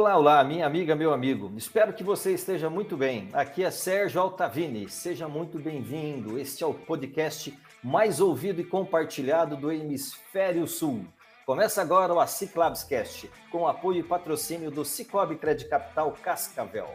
[0.00, 1.52] Olá, olá, minha amiga, meu amigo.
[1.58, 3.28] Espero que você esteja muito bem.
[3.34, 4.88] Aqui é Sérgio Altavini.
[4.88, 6.38] Seja muito bem-vindo.
[6.38, 7.54] Este é o podcast
[7.84, 11.04] mais ouvido e compartilhado do Hemisfério Sul.
[11.44, 16.94] Começa agora o ASIC Labscast, com apoio e patrocínio do Cicobi Credit Capital Cascavel.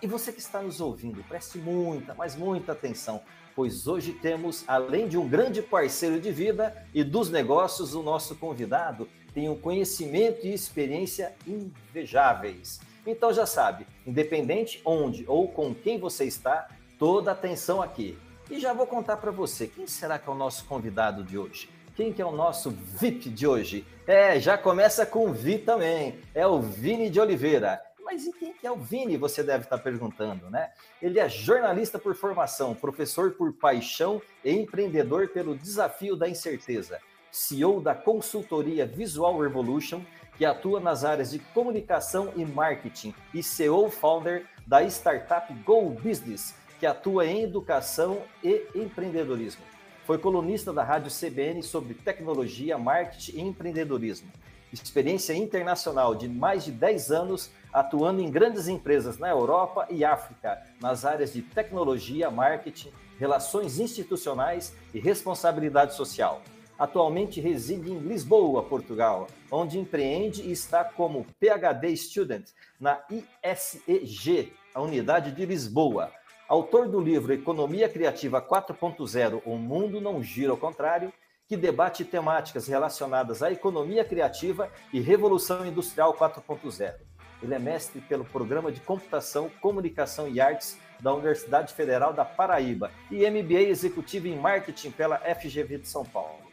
[0.00, 3.20] E você que está nos ouvindo, preste muita, mas muita atenção,
[3.56, 8.36] pois hoje temos, além de um grande parceiro de vida e dos negócios, o nosso
[8.36, 12.80] convidado tem um conhecimento e experiência invejáveis.
[13.06, 18.16] Então já sabe, independente onde ou com quem você está, toda atenção aqui.
[18.50, 21.68] E já vou contar para você, quem será que é o nosso convidado de hoje?
[21.96, 23.86] Quem que é o nosso VIP de hoje?
[24.06, 26.18] É, já começa com Vi também.
[26.34, 27.80] É o Vini de Oliveira.
[28.04, 29.16] Mas e quem que é o Vini?
[29.16, 30.72] Você deve estar perguntando, né?
[31.00, 37.00] Ele é jornalista por formação, professor por paixão e empreendedor pelo desafio da incerteza.
[37.34, 40.02] CEO da consultoria Visual Revolution,
[40.38, 46.54] que atua nas áreas de comunicação e marketing, e CEO founder da startup Go Business,
[46.78, 49.62] que atua em educação e empreendedorismo.
[50.06, 54.30] Foi colunista da Rádio CBN sobre tecnologia, marketing e empreendedorismo.
[54.72, 60.62] Experiência internacional de mais de 10 anos atuando em grandes empresas na Europa e África,
[60.80, 66.40] nas áreas de tecnologia, marketing, relações institucionais e responsabilidade social.
[66.78, 72.50] Atualmente reside em Lisboa, Portugal, onde empreende e está como PhD Student
[72.80, 76.10] na ISEG, a unidade de Lisboa
[76.48, 81.12] autor do livro Economia Criativa 4.0 O Mundo Não Gira ao Contrário,
[81.48, 86.94] que debate temáticas relacionadas à economia criativa e revolução industrial 4.0.
[87.42, 92.90] Ele é mestre pelo Programa de Computação, Comunicação e Artes da Universidade Federal da Paraíba
[93.10, 96.43] e MBA Executivo em Marketing pela FGV de São Paulo.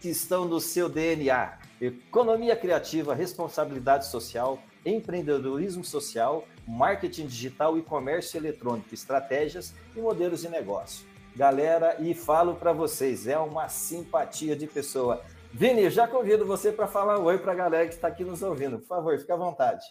[0.00, 8.38] Que estão no seu DNA: economia criativa, responsabilidade social, empreendedorismo social, marketing digital e comércio
[8.38, 11.06] eletrônico, estratégias e modelos de negócio.
[11.36, 15.22] Galera, e falo para vocês, é uma simpatia de pessoa.
[15.52, 18.42] Vini, já convido você para falar um oi para a galera que está aqui nos
[18.42, 18.78] ouvindo.
[18.78, 19.84] Por favor, fique à vontade.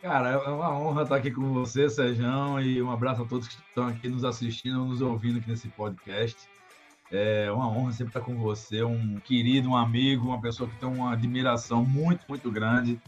[0.00, 2.24] Cara, é uma honra estar aqui com você, Sérgio,
[2.60, 6.48] e um abraço a todos que estão aqui nos assistindo, nos ouvindo aqui nesse podcast.
[7.10, 10.88] É uma honra sempre estar com você, um querido, um amigo, uma pessoa que tem
[10.88, 13.00] uma admiração muito, muito grande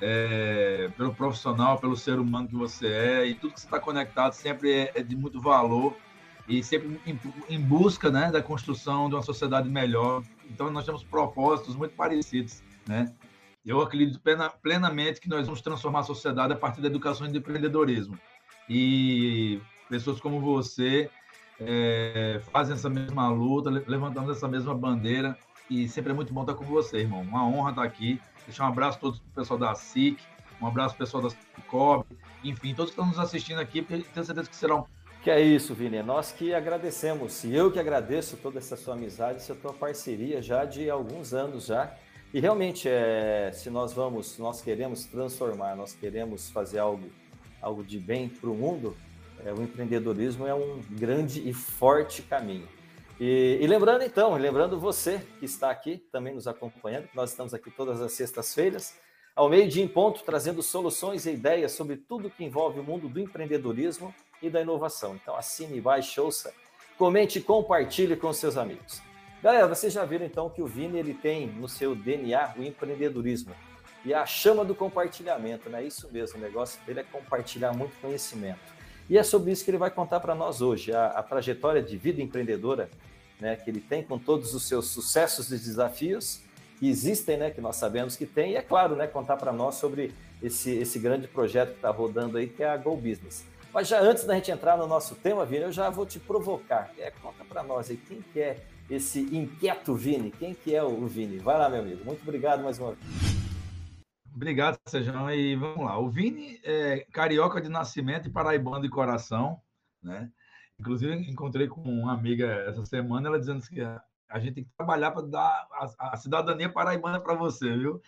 [0.00, 4.32] é, pelo profissional, pelo ser humano que você é, e tudo que você está conectado
[4.32, 5.96] sempre é, é, de muito valor
[6.48, 10.22] e sempre em, em, busca né, da construção de uma sociedade melhor.
[10.50, 12.62] Então, nós temos propósitos muito parecidos.
[12.86, 13.12] Né?
[13.66, 17.30] Eu acredito plena, plenamente que nós vamos transformar a sociedade a partir da educação e
[17.30, 18.18] do empreendedorismo.
[18.68, 19.60] E
[19.90, 21.10] pessoas como você
[21.60, 25.36] é, fazem essa mesma luta, levantando essa mesma bandeira,
[25.70, 27.20] e sempre é muito bom estar com você, irmão.
[27.22, 30.18] Uma honra estar aqui Deixar um abraço a todos o pessoal da SIC,
[30.58, 31.28] um abraço ao pessoal da
[31.66, 32.06] COB,
[32.42, 34.86] enfim, todos que estão nos assistindo aqui, tenho certeza que serão.
[35.22, 36.02] Que é isso, Vini.
[36.02, 37.44] Nós que agradecemos.
[37.44, 41.66] E eu que agradeço toda essa sua amizade, essa tua parceria já de alguns anos
[41.66, 41.92] já.
[42.32, 47.10] E realmente, é, se nós vamos, nós queremos transformar, nós queremos fazer algo,
[47.60, 48.96] algo de bem para o mundo,
[49.44, 52.68] é, o empreendedorismo é um grande e forte caminho.
[53.20, 57.70] E, e, lembrando então, lembrando você que está aqui também nos acompanhando, nós estamos aqui
[57.70, 58.94] todas as sextas-feiras,
[59.34, 63.20] ao meio-dia em ponto, trazendo soluções e ideias sobre tudo que envolve o mundo do
[63.20, 65.14] empreendedorismo e da inovação.
[65.14, 66.52] Então assine, baixe, ouça,
[66.96, 69.00] comente e compartilhe com seus amigos.
[69.42, 73.54] Galera, vocês já viram então que o Vini ele tem no seu DNA o empreendedorismo
[74.04, 75.84] e a chama do compartilhamento, né?
[75.84, 78.77] Isso mesmo, o negócio dele é compartilhar muito conhecimento.
[79.08, 81.96] E é sobre isso que ele vai contar para nós hoje, a, a trajetória de
[81.96, 82.90] vida empreendedora
[83.40, 86.40] né, que ele tem com todos os seus sucessos e desafios
[86.78, 89.76] que existem, né, que nós sabemos que tem, e é claro, né, contar para nós
[89.76, 90.12] sobre
[90.42, 93.44] esse, esse grande projeto que está rodando aí, que é a Go Business.
[93.72, 96.90] Mas já antes da gente entrar no nosso tema, Vini, eu já vou te provocar.
[96.98, 98.58] É, conta para nós aí, quem que é
[98.88, 100.30] esse inquieto Vini?
[100.30, 101.38] Quem que é o Vini?
[101.38, 102.04] Vai lá, meu amigo.
[102.04, 103.47] Muito obrigado mais uma vez.
[104.38, 105.12] Obrigado, Sérgio.
[105.32, 105.98] E vamos lá.
[105.98, 109.60] O Vini é carioca de nascimento e paraibano de coração,
[110.00, 110.30] né?
[110.78, 115.10] Inclusive, encontrei com uma amiga essa semana, ela dizendo que a gente tem que trabalhar
[115.10, 118.00] para dar a, a, cidadania paraibana para você, viu?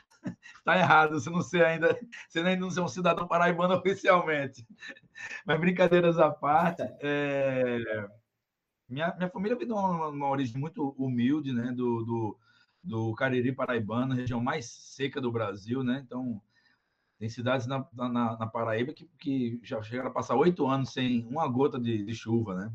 [0.56, 1.98] Está errado, você não ser ainda,
[2.28, 4.64] você ainda não ser um cidadão paraibano oficialmente.
[5.44, 8.06] Mas brincadeiras à parte, é,
[8.88, 11.72] minha, minha família veio de uma, uma, origem muito humilde, né?
[11.72, 12.38] Do, do,
[12.82, 16.02] do Cariri Paraibano, região mais seca do Brasil, né?
[16.04, 16.40] Então,
[17.18, 21.26] tem cidades na, na, na Paraíba que, que já chegaram a passar oito anos sem
[21.26, 22.72] uma gota de, de chuva, né?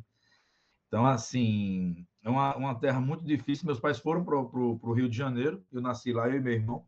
[0.87, 3.65] Então, assim, é uma, uma terra muito difícil.
[3.65, 6.85] Meus pais foram para o Rio de Janeiro, eu nasci lá, eu e meu irmão.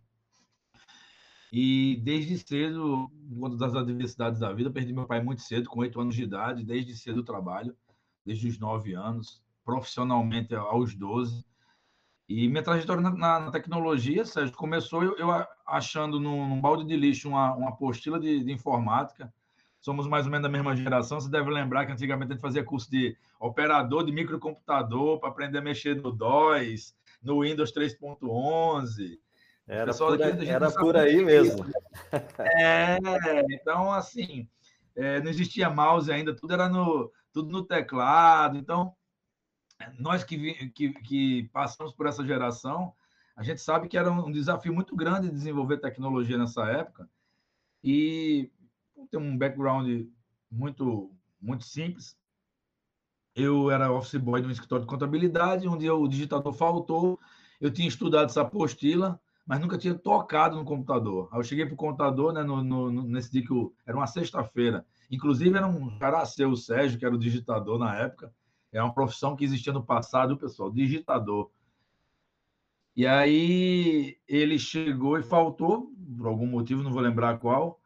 [1.51, 3.09] E desde cedo,
[3.39, 6.63] quando das adversidades da vida, perdi meu pai muito cedo, com oito anos de idade,
[6.63, 7.75] desde cedo trabalho,
[8.25, 11.45] desde os nove anos, profissionalmente aos doze.
[12.27, 15.29] E minha trajetória na, na, na tecnologia, Sérgio, começou eu, eu
[15.65, 19.33] achando num, num, balde de lixo uma, uma apostila de, de, informática.
[19.79, 21.21] Somos mais ou menos da mesma geração.
[21.21, 25.59] Você deve lembrar que antigamente a gente fazia curso de operador de microcomputador para aprender
[25.59, 26.93] a mexer no DOS,
[27.23, 29.17] no Windows 3.11.
[29.65, 31.65] Era, por, era por aí mesmo.
[32.39, 32.97] É,
[33.51, 34.47] então, assim,
[34.95, 38.57] é, não existia mouse ainda, tudo era no, tudo no teclado.
[38.57, 38.95] Então,
[39.97, 42.93] nós que, que, que passamos por essa geração,
[43.35, 47.09] a gente sabe que era um desafio muito grande desenvolver tecnologia nessa época.
[47.83, 48.51] E
[49.11, 50.07] tem um background
[50.49, 52.17] muito, muito simples.
[53.35, 57.19] Eu era office boy de um escritório de contabilidade, dia o digitador faltou,
[57.61, 61.29] eu tinha estudado essa apostila, mas nunca tinha tocado no computador.
[61.31, 64.07] Aí eu cheguei para o computador, né, no, no, nesse dia que eu, era uma
[64.07, 64.83] sexta-feira.
[65.09, 68.33] Inclusive, era um cara seu, o Sérgio, que era o digitador na época.
[68.71, 71.49] É uma profissão que existia no passado, pessoal, digitador.
[72.95, 77.79] E aí ele chegou e faltou, por algum motivo, não vou lembrar qual.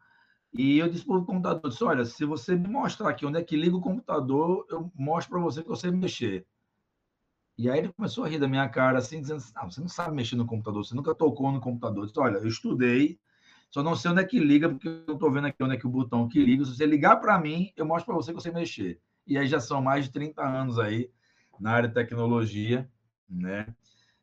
[0.52, 3.44] E eu disse para o computador, disse, olha, se você me mostrar aqui onde é
[3.44, 6.46] que liga o computador, eu mostro para você que eu sei mexer.
[7.58, 10.16] E aí ele começou a rir da minha cara, assim, dizendo, ah, você não sabe
[10.16, 12.04] mexer no computador, você nunca tocou no computador.
[12.04, 13.20] Eu disse, olha, eu estudei,
[13.70, 15.78] só não sei onde é que liga, porque eu não estou vendo aqui onde é
[15.78, 16.64] que o botão que liga.
[16.64, 19.46] Se você ligar para mim, eu mostro para você que eu sei mexer e aí
[19.46, 21.10] já são mais de 30 anos aí
[21.60, 22.88] na área de tecnologia,
[23.28, 23.66] né?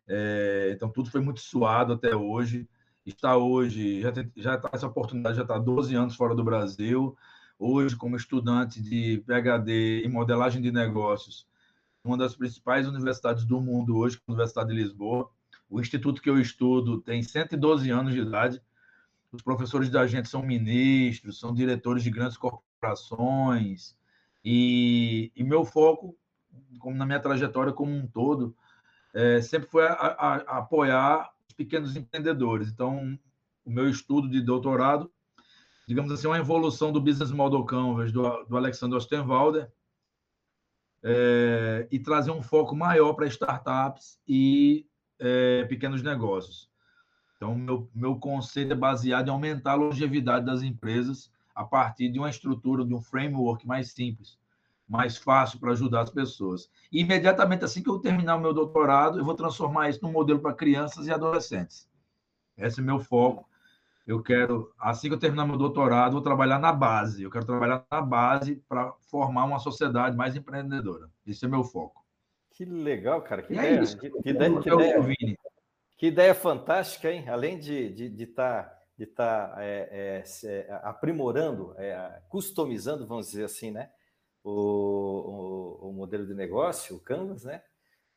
[0.07, 2.67] É, então tudo foi muito suado até hoje.
[3.05, 7.15] Está hoje, já, tem, já tá, essa oportunidade já está 12 anos fora do Brasil.
[7.57, 11.47] Hoje, como estudante de PhD em modelagem de negócios,
[12.03, 15.29] uma das principais universidades do mundo hoje, é a Universidade de Lisboa.
[15.69, 18.61] O instituto que eu estudo tem 112 anos de idade.
[19.31, 23.95] Os professores da gente são ministros, são diretores de grandes corporações,
[24.43, 26.17] e, e meu foco,
[26.79, 28.55] como na minha trajetória como um todo,
[29.13, 32.69] é, sempre foi a, a, a apoiar os pequenos empreendedores.
[32.69, 33.17] Então,
[33.65, 35.11] o meu estudo de doutorado,
[35.87, 39.71] digamos assim, uma evolução do Business Model Canvas do, do Alexander Ostenwalder,
[41.01, 44.85] é, e trazer um foco maior para startups e
[45.17, 46.69] é, pequenos negócios.
[47.37, 52.17] Então, meu, meu conceito é baseado em aumentar a longevidade das empresas a partir de
[52.17, 54.39] uma estrutura, de um framework mais simples,
[54.87, 56.71] mais fácil para ajudar as pessoas.
[56.89, 60.39] E imediatamente assim que eu terminar o meu doutorado, eu vou transformar isso num modelo
[60.39, 61.85] para crianças e adolescentes.
[62.57, 63.45] Esse é o meu foco.
[64.07, 67.23] Eu quero, assim que eu terminar meu doutorado, vou trabalhar na base.
[67.23, 71.09] Eu quero trabalhar na base para formar uma sociedade mais empreendedora.
[71.27, 72.05] Esse é meu foco.
[72.51, 73.41] Que legal, cara.
[73.41, 73.85] Que e ideia, é.
[73.85, 75.37] Que, que, ideia, que, ideia,
[75.97, 77.27] que ideia fantástica, hein?
[77.27, 83.07] Além de estar de, de tá de estar tá, é, é, é, aprimorando, é, customizando,
[83.07, 83.89] vamos dizer assim, né?
[84.43, 87.63] O, o, o, modelo de negócio, o Canvas, né?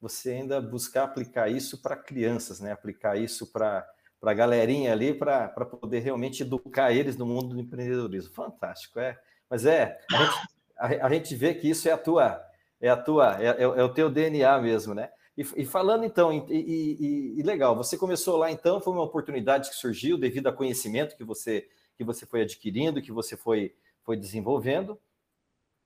[0.01, 2.73] Você ainda buscar aplicar isso para crianças, né?
[2.73, 3.89] Aplicar isso para
[4.21, 8.35] a galerinha ali, para poder realmente educar eles no mundo do empreendedorismo.
[8.35, 9.17] Fantástico, é.
[9.49, 12.45] Mas é, a gente, a, a gente vê que isso é a tua,
[12.81, 15.13] é a tua, é, é, é o teu DNA mesmo, né?
[15.37, 19.71] E, e falando então, e, e, e, legal, você começou lá então, foi uma oportunidade
[19.71, 24.17] que surgiu devido ao conhecimento que você, que você foi adquirindo, que você foi, foi
[24.17, 25.01] desenvolvendo.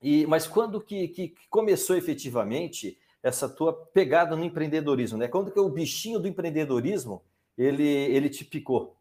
[0.01, 5.27] E, mas quando que, que começou efetivamente essa tua pegada no empreendedorismo, né?
[5.27, 7.23] Quando que o bichinho do empreendedorismo
[7.57, 8.95] ele, ele te picou?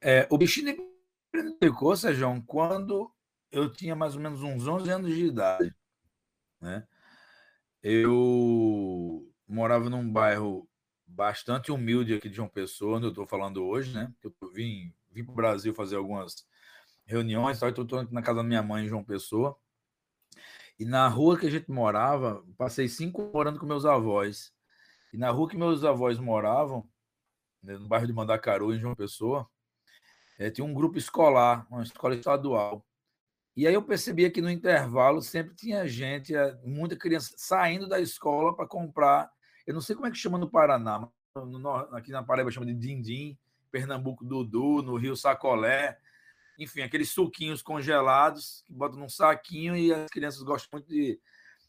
[0.00, 3.12] É, o bichinho do empreendedorismo picou, Sérgio, quando
[3.52, 5.74] eu tinha mais ou menos uns 11 anos de idade,
[6.60, 6.86] né?
[7.86, 10.66] Eu morava num bairro
[11.06, 14.10] bastante humilde aqui de João Pessoa, onde eu estou falando hoje, né?
[14.22, 16.46] Eu vim, vim para o Brasil fazer algumas
[17.04, 19.54] reuniões, tal, estou na casa da minha mãe em João Pessoa.
[20.78, 24.50] E na rua que a gente morava, passei cinco morando com meus avós.
[25.12, 26.88] E na rua que meus avós moravam,
[27.62, 29.46] né, no bairro de Mandacaru, em João Pessoa,
[30.38, 32.82] é, tinha um grupo escolar, uma escola estadual.
[33.56, 38.00] E aí eu percebia que no intervalo sempre tinha gente, eh, muita criança saindo da
[38.00, 39.30] escola para comprar.
[39.64, 42.74] Eu não sei como é que chama no Paraná, no, aqui na Paraíba chama de
[42.74, 43.38] dindim,
[43.70, 45.98] Pernambuco Dudu, no Rio Sacolé.
[46.58, 51.20] Enfim, aqueles suquinhos congelados que botam num saquinho e as crianças gostam muito de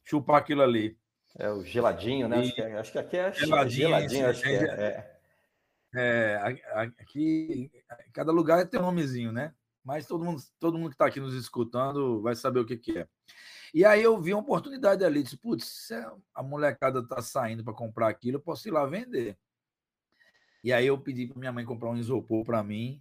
[0.04, 0.98] chupar aquilo ali.
[1.38, 2.38] É o geladinho, né?
[2.38, 2.42] E...
[2.46, 5.18] Acho, que, é, acho, que, aqui é geladinho, geladinho acho que é.
[5.94, 5.96] é.
[5.96, 6.38] é
[7.00, 7.72] aqui,
[8.14, 9.54] cada lugar tem um nomezinho, né?
[9.86, 12.98] Mas todo mundo, todo mundo que está aqui nos escutando vai saber o que, que
[12.98, 13.08] é.
[13.72, 15.94] E aí eu vi uma oportunidade ali, disse, putz, se
[16.34, 19.38] a molecada está saindo para comprar aquilo, eu posso ir lá vender.
[20.64, 23.00] E aí eu pedi para minha mãe comprar um isopor para mim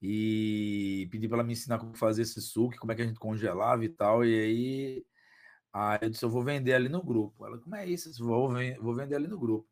[0.00, 3.18] e pedi para ela me ensinar como fazer esse suco, como é que a gente
[3.18, 4.24] congelava e tal.
[4.24, 5.06] E aí,
[5.72, 7.44] aí eu disse, eu vou vender ali no grupo.
[7.44, 8.08] Ela, como é isso?
[8.08, 9.68] Eu disse, vou, vou vender ali no grupo.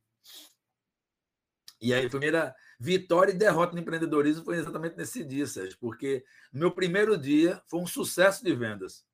[1.81, 6.25] E aí, a primeira, Vitória e derrota no empreendedorismo foi exatamente nesse dia, Sérgio, porque
[6.53, 9.05] meu primeiro dia foi um sucesso de vendas.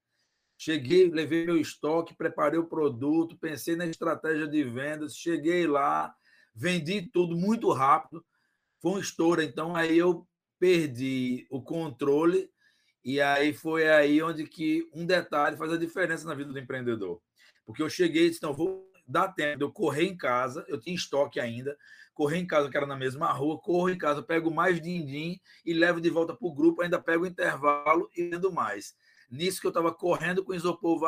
[0.57, 6.15] Cheguei, levei meu estoque, preparei o produto, pensei na estratégia de vendas, cheguei lá,
[6.55, 8.25] vendi tudo muito rápido,
[8.81, 9.43] foi um estouro.
[9.43, 10.27] Então, aí eu
[10.59, 12.51] perdi o controle
[13.03, 17.23] e aí foi aí onde que um detalhe faz a diferença na vida do empreendedor.
[17.65, 20.79] Porque eu cheguei e disse, não, vou dar tempo de eu correr em casa, eu
[20.79, 21.77] tinha estoque ainda,
[22.15, 25.73] correr em casa, que era na mesma rua, corro em casa, pego mais din-din e
[25.73, 28.95] levo de volta para o grupo, ainda pego o intervalo e vendo mais.
[29.31, 31.01] Nisso que eu estava correndo com o isopor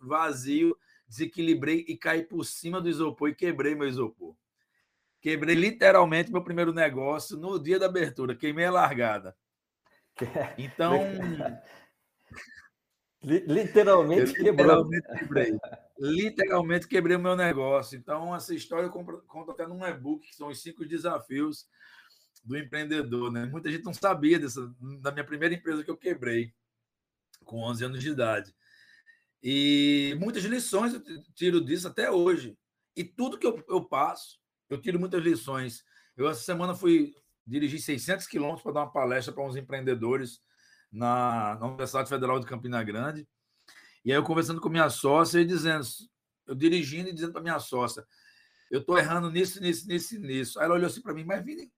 [0.00, 4.36] vazio, desequilibrei e caí por cima do isopor e quebrei meu isopor.
[5.20, 9.36] Quebrei literalmente meu primeiro negócio no dia da abertura, queimei a largada.
[10.56, 11.00] Então,
[13.24, 14.84] Literalmente quebrou.
[14.84, 15.58] Literalmente quebrei.
[15.98, 17.96] Literalmente quebrei o meu negócio.
[17.96, 21.68] Então, essa história eu conto até num e-book, que são os cinco desafios
[22.44, 23.30] do empreendedor.
[23.30, 23.46] Né?
[23.46, 26.52] Muita gente não sabia dessa, da minha primeira empresa que eu quebrei,
[27.44, 28.54] com 11 anos de idade.
[29.42, 31.02] E muitas lições eu
[31.34, 32.56] tiro disso até hoje.
[32.96, 34.38] E tudo que eu, eu passo,
[34.70, 35.84] eu tiro muitas lições.
[36.16, 37.14] Eu, essa semana, fui
[37.46, 40.40] dirigir 600 quilômetros para dar uma palestra para uns empreendedores
[40.90, 43.28] na, na Universidade Federal de Campina Grande.
[44.04, 45.86] E aí eu conversando com minha sócia e dizendo,
[46.46, 48.06] eu dirigindo e dizendo para minha sócia,
[48.70, 50.58] eu estou errando nisso, nisso, nisso, nisso.
[50.58, 51.72] Aí ela olhou assim para mim, mas Vini,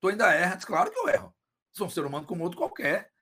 [0.00, 0.56] tu ainda erra?
[0.58, 1.34] Claro que eu erro.
[1.72, 3.12] Sou um ser humano como outro qualquer.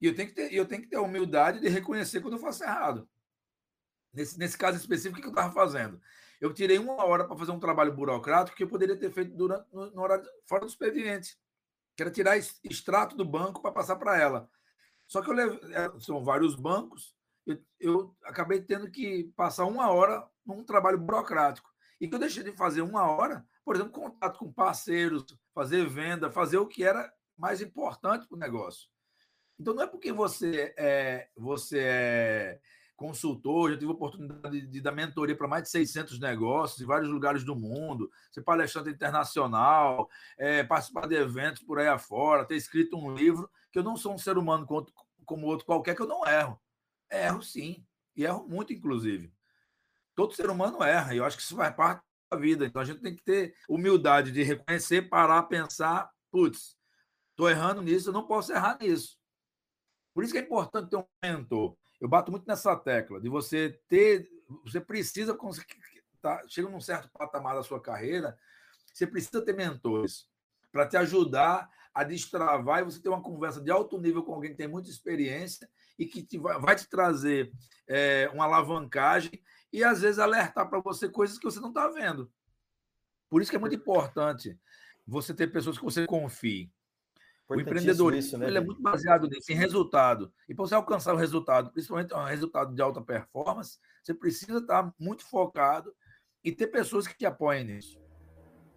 [0.00, 2.40] E eu tenho que ter, eu tenho que ter a humildade de reconhecer quando eu
[2.40, 3.08] faço errado.
[4.12, 6.00] Nesse, nesse caso específico, o que eu estava fazendo?
[6.40, 9.72] Eu tirei uma hora para fazer um trabalho burocrático que eu poderia ter feito durante,
[9.72, 11.38] no, no horário fora do expediente
[11.96, 14.50] que era tirar extrato do banco para passar para ela.
[15.12, 17.14] Só que eu leve, é, são vários bancos,
[17.46, 21.68] eu, eu, acabei tendo que passar uma hora num trabalho burocrático.
[22.00, 25.22] E que eu deixei de fazer uma hora, por exemplo, contato com parceiros,
[25.54, 28.88] fazer venda, fazer o que era mais importante para o negócio.
[29.60, 32.60] Então não é porque você é, você é
[32.96, 36.86] consultor, já tive a oportunidade de, de dar mentoria para mais de 600 negócios em
[36.86, 42.56] vários lugares do mundo, ser palestrante internacional, é, participar de eventos por aí afora, ter
[42.56, 44.66] escrito um livro, que eu não sou um ser humano
[45.24, 46.60] como, outro qualquer, que eu não erro.
[47.10, 47.86] Erro sim,
[48.16, 49.32] e erro muito, inclusive.
[50.14, 52.66] Todo ser humano erra, e eu acho que isso faz parte da vida.
[52.66, 56.76] Então a gente tem que ter humildade de reconhecer, parar, pensar, putz,
[57.30, 59.18] estou errando nisso, eu não posso errar nisso.
[60.14, 63.80] Por isso que é importante ter um mentor eu bato muito nessa tecla de você
[63.88, 64.28] ter,
[64.64, 65.38] você precisa
[66.20, 68.36] tá, chega num certo patamar da sua carreira,
[68.92, 70.28] você precisa ter mentores
[70.72, 74.50] para te ajudar a destravar e você ter uma conversa de alto nível com alguém
[74.50, 75.68] que tem muita experiência
[75.98, 77.52] e que te vai, vai te trazer
[77.86, 79.32] é, uma alavancagem
[79.72, 82.30] e às vezes alertar para você coisas que você não está vendo.
[83.28, 84.58] Por isso que é muito importante
[85.06, 86.70] você ter pessoas que você confie.
[87.48, 90.32] O empreendedorismo né, ele é muito baseado nisso, em resultado.
[90.48, 94.92] E para você alcançar o resultado, principalmente um resultado de alta performance, você precisa estar
[94.98, 95.94] muito focado
[96.42, 98.01] e ter pessoas que te apoiem nisso.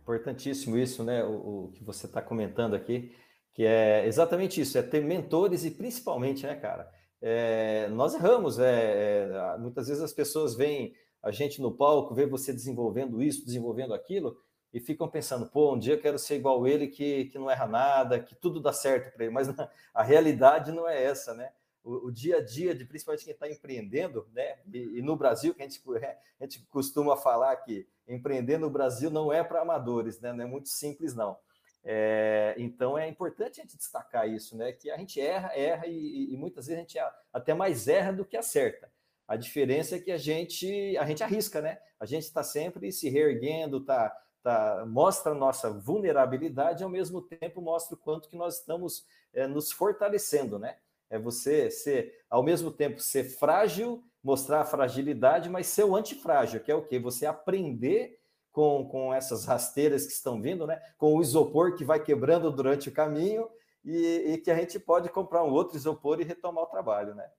[0.06, 1.24] Importantíssimo isso, né?
[1.24, 3.12] O, o que você está comentando aqui,
[3.56, 6.88] que é exatamente isso, é ter mentores e principalmente, né, cara?
[7.20, 10.94] É, nós erramos, é, é, muitas vezes as pessoas veem
[11.24, 14.38] a gente no palco, vê você desenvolvendo isso, desenvolvendo aquilo,
[14.72, 17.66] e ficam pensando, pô, um dia eu quero ser igual ele, que, que não erra
[17.66, 19.34] nada, que tudo dá certo para ele.
[19.34, 19.48] Mas
[19.92, 21.50] a realidade não é essa, né?
[21.88, 24.58] O, dia a dia, de principalmente quem está empreendendo, né?
[24.74, 25.80] E, e, no Brasil, que a gente,
[26.42, 30.34] a gente costuma falar que empreender no Brasil não é para amadores, né?
[30.34, 31.38] Não é muito simples, não.
[31.84, 34.72] É, então é importante a gente destacar isso, né?
[34.72, 36.98] Que a gente erra, erra e, e muitas vezes a gente
[37.32, 38.92] até mais erra do que acerta.
[39.28, 41.80] A diferença é que a gente a gente arrisca, né?
[42.00, 44.12] A gente está sempre se reerguendo, está
[44.46, 49.04] tá, mostra a nossa vulnerabilidade e ao mesmo tempo mostra o quanto que nós estamos
[49.34, 50.78] é, nos fortalecendo, né?
[51.10, 56.60] É você ser, ao mesmo tempo, ser frágil, mostrar a fragilidade, mas ser o antifrágil,
[56.60, 56.98] que é o quê?
[57.00, 58.20] Você aprender
[58.52, 60.82] com, com essas rasteiras que estão vindo, né?
[60.98, 63.50] Com o isopor que vai quebrando durante o caminho
[63.84, 67.30] e, e que a gente pode comprar um outro isopor e retomar o trabalho, né?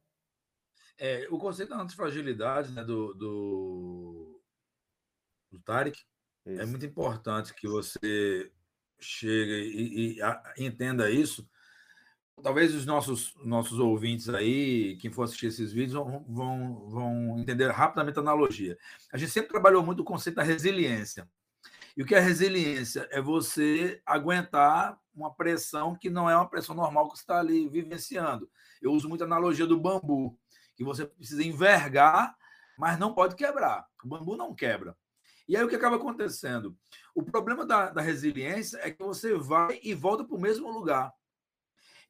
[0.99, 4.43] É, o conceito da antifragilidade né, do, do,
[5.51, 5.99] do Tarek
[6.47, 6.63] é isso.
[6.63, 8.51] é muito importante que você
[8.99, 11.49] chegue e, e a, entenda isso.
[12.43, 15.95] Talvez os nossos, nossos ouvintes aí, quem for assistir esses vídeos,
[16.29, 18.77] vão, vão, entender rapidamente a analogia.
[19.11, 21.29] A gente sempre trabalhou muito o conceito da resiliência.
[21.97, 23.09] E o que é resiliência?
[23.11, 27.69] É você aguentar uma pressão que não é uma pressão normal que você está ali
[27.71, 28.51] vivenciando.
[28.83, 30.39] Eu uso muito a analogia do bambu,
[30.77, 32.37] que você precisa envergar,
[32.79, 33.87] mas não pode quebrar.
[34.05, 34.95] O bambu não quebra.
[35.49, 36.77] E aí o que acaba acontecendo?
[37.15, 41.13] O problema da, da resiliência é que você vai e volta para o mesmo lugar.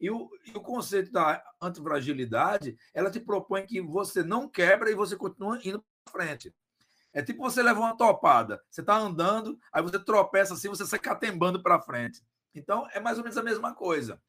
[0.00, 4.94] E o, e o conceito da antifragilidade, ela te propõe que você não quebra e
[4.94, 6.54] você continua indo para frente.
[7.12, 8.62] É tipo você levar uma topada.
[8.70, 12.22] Você está andando, aí você tropeça assim, você sai catembando para frente.
[12.54, 14.20] Então, é mais ou menos a mesma coisa.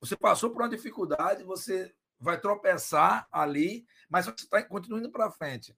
[0.00, 5.76] Você passou por uma dificuldade, você vai tropeçar ali, mas você está continuando para frente.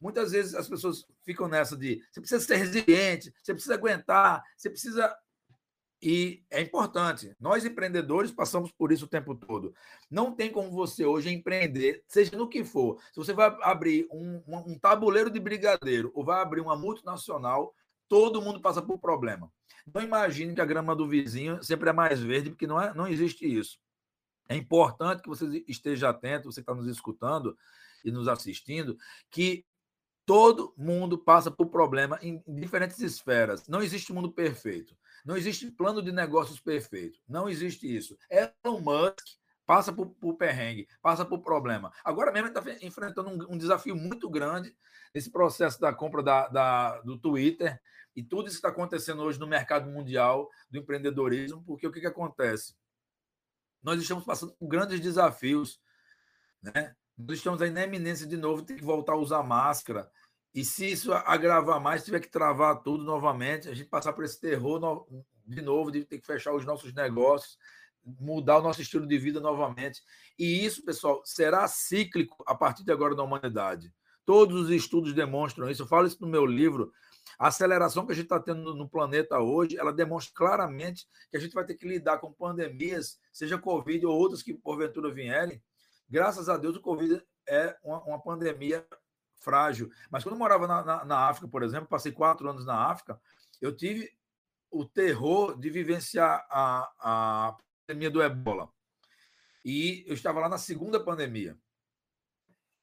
[0.00, 4.68] Muitas vezes as pessoas ficam nessa de você precisa ser resiliente, você precisa aguentar, você
[4.68, 5.16] precisa
[6.06, 7.34] e é importante.
[7.40, 9.74] Nós, empreendedores, passamos por isso o tempo todo.
[10.10, 13.00] Não tem como você hoje empreender, seja no que for.
[13.10, 17.74] Se você vai abrir um, um tabuleiro de brigadeiro ou vai abrir uma multinacional,
[18.06, 19.50] todo mundo passa por problema.
[19.94, 23.08] Não imagine que a grama do vizinho sempre é mais verde, porque não, é, não
[23.08, 23.78] existe isso.
[24.46, 27.56] É importante que você esteja atento, você que está nos escutando
[28.04, 28.98] e nos assistindo,
[29.30, 29.64] que
[30.26, 33.68] todo mundo passa por problema em diferentes esferas.
[33.68, 34.96] Não existe mundo perfeito.
[35.24, 37.20] Não existe plano de negócios perfeito.
[37.28, 38.16] Não existe isso.
[38.30, 39.24] Elon Musk
[39.66, 41.92] passa por, por perrengue, passa por problema.
[42.04, 44.76] Agora mesmo está enfrentando um, um, desafio muito grande
[45.14, 47.80] nesse processo da compra da, da, do Twitter
[48.14, 52.06] e tudo isso está acontecendo hoje no mercado mundial do empreendedorismo, porque o que, que
[52.06, 52.74] acontece?
[53.82, 55.80] Nós estamos passando por grandes desafios,
[56.62, 56.94] né?
[57.16, 60.10] Nós estamos aí na eminência de novo, tem que voltar a usar máscara,
[60.54, 64.40] e se isso agravar mais, tiver que travar tudo novamente, a gente passar por esse
[64.40, 65.04] terror
[65.44, 67.58] de novo, de ter que fechar os nossos negócios,
[68.20, 70.00] mudar o nosso estilo de vida novamente.
[70.38, 73.92] E isso, pessoal, será cíclico a partir de agora na humanidade.
[74.24, 75.82] Todos os estudos demonstram isso.
[75.82, 76.92] Eu falo isso no meu livro.
[77.36, 81.40] A aceleração que a gente está tendo no planeta hoje, ela demonstra claramente que a
[81.40, 85.60] gente vai ter que lidar com pandemias, seja Covid ou outras que porventura vierem.
[86.14, 88.86] Graças a Deus, o Covid é uma, uma pandemia
[89.40, 89.90] frágil.
[90.08, 93.20] Mas quando eu morava na, na, na, África, por exemplo, passei quatro anos na África,
[93.60, 94.16] eu tive
[94.70, 98.72] o terror de vivenciar a, a pandemia do ebola.
[99.64, 101.58] E eu estava lá na segunda pandemia.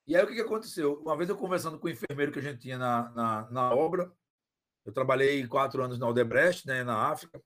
[0.06, 0.96] E aí o que, que aconteceu?
[0.96, 4.12] Uma vez eu conversando com o enfermeiro que a gente tinha na, na, na obra,
[4.84, 7.41] eu trabalhei quatro anos na Odebrecht, né, na África,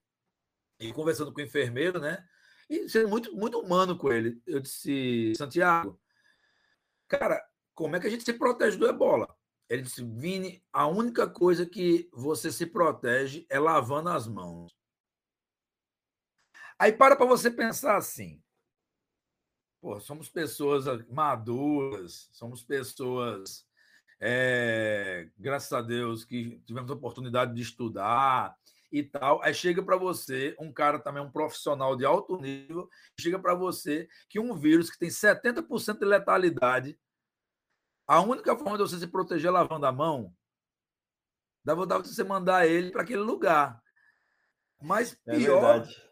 [0.79, 2.27] e conversando com o enfermeiro, né?
[2.69, 4.41] E sendo muito, muito humano com ele.
[4.45, 5.99] Eu disse, Santiago,
[7.07, 9.35] cara, como é que a gente se protege do ebola?
[9.69, 14.75] Ele disse, Vini, a única coisa que você se protege é lavando as mãos.
[16.77, 18.41] Aí para para você pensar assim.
[19.81, 23.67] Pô, somos pessoas maduras, somos pessoas,
[24.19, 28.57] é, graças a Deus, que tivemos a oportunidade de estudar
[28.91, 29.41] e tal.
[29.41, 34.07] Aí chega para você, um cara também, um profissional de alto nível, chega para você
[34.29, 36.99] que um vírus que tem 70% de letalidade
[38.07, 40.33] a única forma de você se proteger lavando a mão,
[41.63, 43.81] dá vontade de você mandar ele para aquele lugar.
[44.79, 45.81] Mas é pior.
[45.81, 46.05] É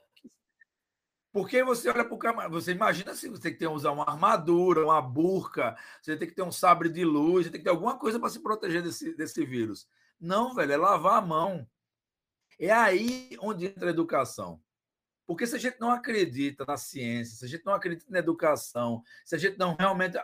[1.31, 4.07] porque você olha para o cara, você imagina se você tem que ter, usar uma
[4.07, 7.71] armadura, uma burca, você tem que ter um sabre de luz, você tem que ter
[7.71, 9.87] alguma coisa para se proteger desse, desse vírus.
[10.19, 11.67] Não, velho, é lavar a mão.
[12.59, 14.61] É aí onde entra a educação.
[15.25, 19.01] Porque se a gente não acredita na ciência, se a gente não acredita na educação,
[19.23, 20.17] se a gente não realmente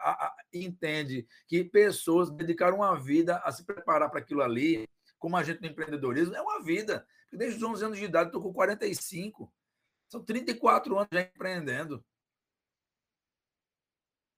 [0.54, 4.88] entende que pessoas dedicaram uma vida a se preparar para aquilo ali,
[5.18, 7.08] como a gente no empreendedorismo, é uma vida.
[7.32, 9.52] Desde os 11 anos de idade, estou com 45.
[10.10, 12.04] São 34 anos já empreendendo.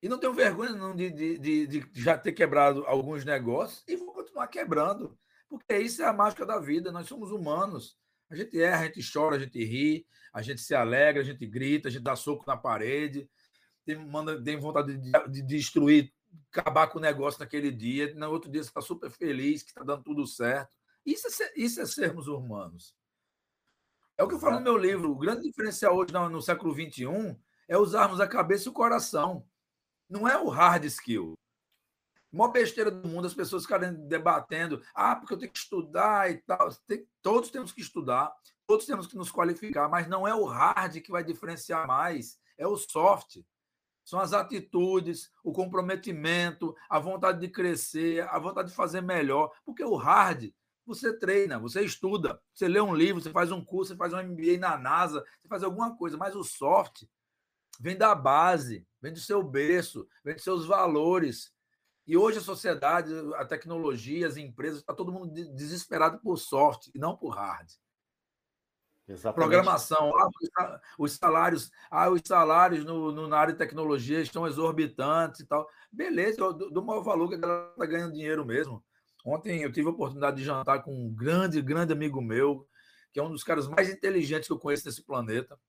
[0.01, 3.95] E não tenho vergonha não, de, de, de, de já ter quebrado alguns negócios e
[3.95, 5.17] vou continuar quebrando.
[5.51, 6.93] Porque isso é a mágica da vida.
[6.93, 7.97] Nós somos humanos.
[8.29, 11.45] A gente erra, a gente chora, a gente ri, a gente se alegra, a gente
[11.45, 13.29] grita, a gente dá soco na parede,
[13.85, 16.13] tem, manda, tem vontade de, de destruir,
[16.49, 19.83] acabar com o negócio naquele dia, no outro dia você está super feliz, que está
[19.83, 20.73] dando tudo certo.
[21.05, 22.95] Isso é, isso é sermos humanos.
[24.17, 25.11] É o que eu falo no meu livro.
[25.11, 27.37] O grande diferencial hoje no, no século XXI
[27.67, 29.45] é usarmos a cabeça e o coração.
[30.09, 31.33] Não é o hard skill.
[32.31, 36.37] Uma besteira do mundo, as pessoas ficarem debatendo, ah, porque eu tenho que estudar e
[36.37, 36.69] tal.
[36.87, 38.33] Tem, todos temos que estudar,
[38.65, 42.65] todos temos que nos qualificar, mas não é o hard que vai diferenciar mais, é
[42.65, 43.41] o soft.
[44.03, 49.51] São as atitudes, o comprometimento, a vontade de crescer, a vontade de fazer melhor.
[49.65, 50.51] Porque o hard,
[50.85, 54.23] você treina, você estuda, você lê um livro, você faz um curso, você faz um
[54.23, 57.03] MBA na NASA, você faz alguma coisa, mas o soft
[57.79, 61.51] vem da base, vem do seu berço, vem dos seus valores.
[62.07, 66.99] E hoje a sociedade, a tecnologia, as empresas, está todo mundo desesperado por soft e
[66.99, 67.69] não por hard.
[69.07, 69.35] Exatamente.
[69.35, 70.11] Programação,
[70.57, 75.45] ah, os salários, ah, os salários no, no, na área de tecnologia estão exorbitantes e
[75.45, 75.67] tal.
[75.91, 78.83] Beleza, do, do maior valor que a galera está ganhando dinheiro mesmo.
[79.25, 82.67] Ontem eu tive a oportunidade de jantar com um grande, grande amigo meu,
[83.11, 85.59] que é um dos caras mais inteligentes que eu conheço nesse planeta.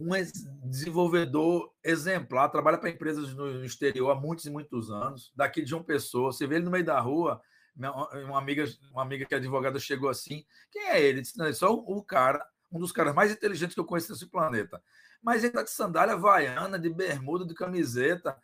[0.00, 0.12] Um
[0.64, 5.82] desenvolvedor exemplar, trabalha para empresas no exterior há muitos e muitos anos, daqui de João
[5.82, 6.32] Pessoa.
[6.32, 7.38] Você vê ele no meio da rua,
[8.24, 11.20] uma amiga, uma amiga que é advogada chegou assim: quem é ele?
[11.20, 14.26] Disse, não, é só o cara, um dos caras mais inteligentes que eu conheço nesse
[14.26, 14.82] planeta.
[15.22, 18.34] Mas ele está de sandália havaiana, de bermuda, de camiseta.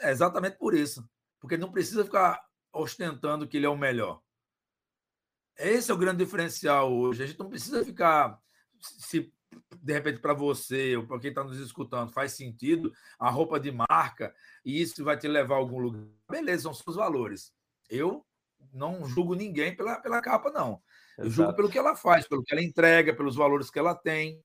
[0.00, 1.04] É exatamente por isso.
[1.40, 2.40] Porque ele não precisa ficar
[2.72, 4.22] ostentando que ele é o melhor.
[5.56, 7.24] Esse é o grande diferencial hoje.
[7.24, 8.40] A gente não precisa ficar
[8.80, 9.32] se
[9.84, 13.70] de repente para você ou para quem está nos escutando faz sentido a roupa de
[13.70, 16.02] marca e isso vai te levar a algum lugar.
[16.30, 17.52] Beleza, são seus valores.
[17.90, 18.24] Eu
[18.72, 20.80] não julgo ninguém pela, pela capa, não.
[21.18, 21.30] Eu Exato.
[21.30, 24.42] julgo pelo que ela faz, pelo que ela entrega, pelos valores que ela tem.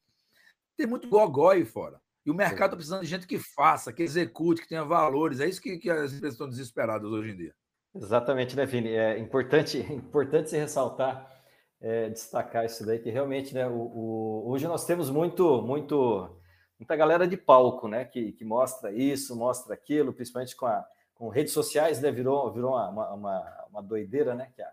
[0.76, 2.02] Tem muito gogó aí fora.
[2.26, 5.40] E o mercado está precisando de gente que faça, que execute, que tenha valores.
[5.40, 7.56] É isso que, que as empresas estão desesperadas hoje em dia.
[7.96, 8.90] Exatamente, né, Vini?
[8.90, 11.39] É importante, importante se ressaltar,
[11.82, 16.30] é, destacar isso daí, que realmente, né, o, o, hoje nós temos muito, muito,
[16.78, 21.30] muita galera de palco, né, que, que mostra isso, mostra aquilo, principalmente com, a, com
[21.30, 24.72] redes sociais, né, virou, virou uma, uma, uma doideira, né, que a,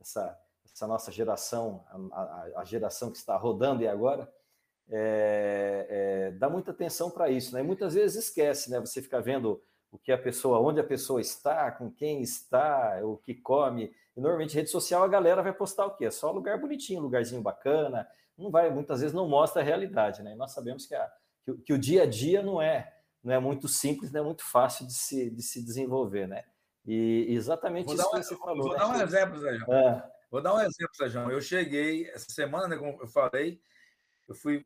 [0.00, 4.32] essa, essa nossa geração, a, a, geração que está rodando e agora,
[4.90, 9.20] é, é, dá muita atenção para isso, né, e muitas vezes esquece, né, você fica
[9.20, 13.94] vendo o que a pessoa, onde a pessoa está, com quem está, o que come.
[14.16, 16.06] E normalmente rede social a galera vai postar o quê?
[16.06, 18.06] É só lugar bonitinho, lugarzinho bacana.
[18.36, 20.32] Não vai, muitas vezes não mostra a realidade, né?
[20.32, 21.10] E nós sabemos que, a,
[21.44, 24.44] que, que, o dia a dia não é não é muito simples, não é muito
[24.44, 26.44] fácil de se, de se desenvolver, né?
[26.86, 28.62] E exatamente vou isso um, que você falou.
[28.62, 28.78] Vou né?
[28.78, 29.72] dar um exemplo, Sérgio.
[29.72, 30.10] É.
[30.30, 31.30] Vou dar um exemplo, Sérgio.
[31.30, 33.60] Eu cheguei essa semana, né, como eu falei,
[34.28, 34.64] eu fui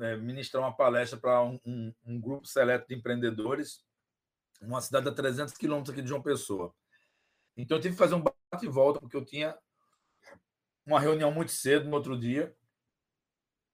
[0.00, 3.84] é, ministrar uma palestra para um, um, um grupo seleto de empreendedores
[4.60, 6.74] uma cidade a 300 quilômetros aqui de João Pessoa.
[7.56, 9.56] Então eu tive que fazer um bate e volta, porque eu tinha
[10.86, 12.54] uma reunião muito cedo no outro dia.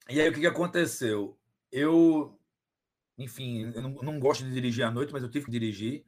[0.09, 1.39] E aí o que, que aconteceu?
[1.71, 2.39] Eu,
[3.19, 6.05] enfim, eu não, não, gosto de dirigir à noite, mas eu tive que dirigir.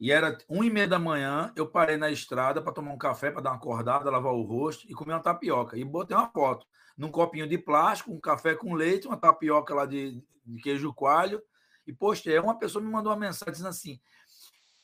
[0.00, 3.30] E era um e meia da manhã, eu parei na estrada para tomar um café,
[3.30, 5.76] para dar uma acordada, lavar o rosto e comer uma tapioca.
[5.76, 9.86] E botei uma foto num copinho de plástico, um café com leite, uma tapioca lá
[9.86, 11.42] de, de queijo coalho
[11.88, 12.38] e postei.
[12.38, 13.98] Uma pessoa me mandou uma mensagem dizendo assim: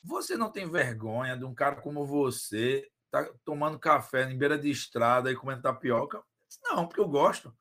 [0.02, 4.70] Você não tem vergonha de um cara como você tá tomando café em beira de
[4.70, 6.22] estrada e comendo tapioca?
[6.48, 7.54] Disse, não, porque eu gosto.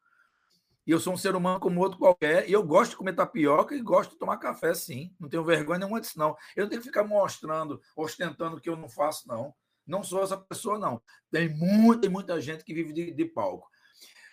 [0.86, 3.74] E eu sou um ser humano como outro qualquer, e eu gosto de comer tapioca
[3.74, 5.16] e gosto de tomar café, sim.
[5.18, 6.36] Não tenho vergonha nenhuma disso, não.
[6.56, 9.54] Eu não tenho que ficar mostrando, ostentando que eu não faço, não.
[9.86, 11.02] Não sou essa pessoa, não.
[11.32, 13.70] Tem muita, muita gente que vive de, de palco.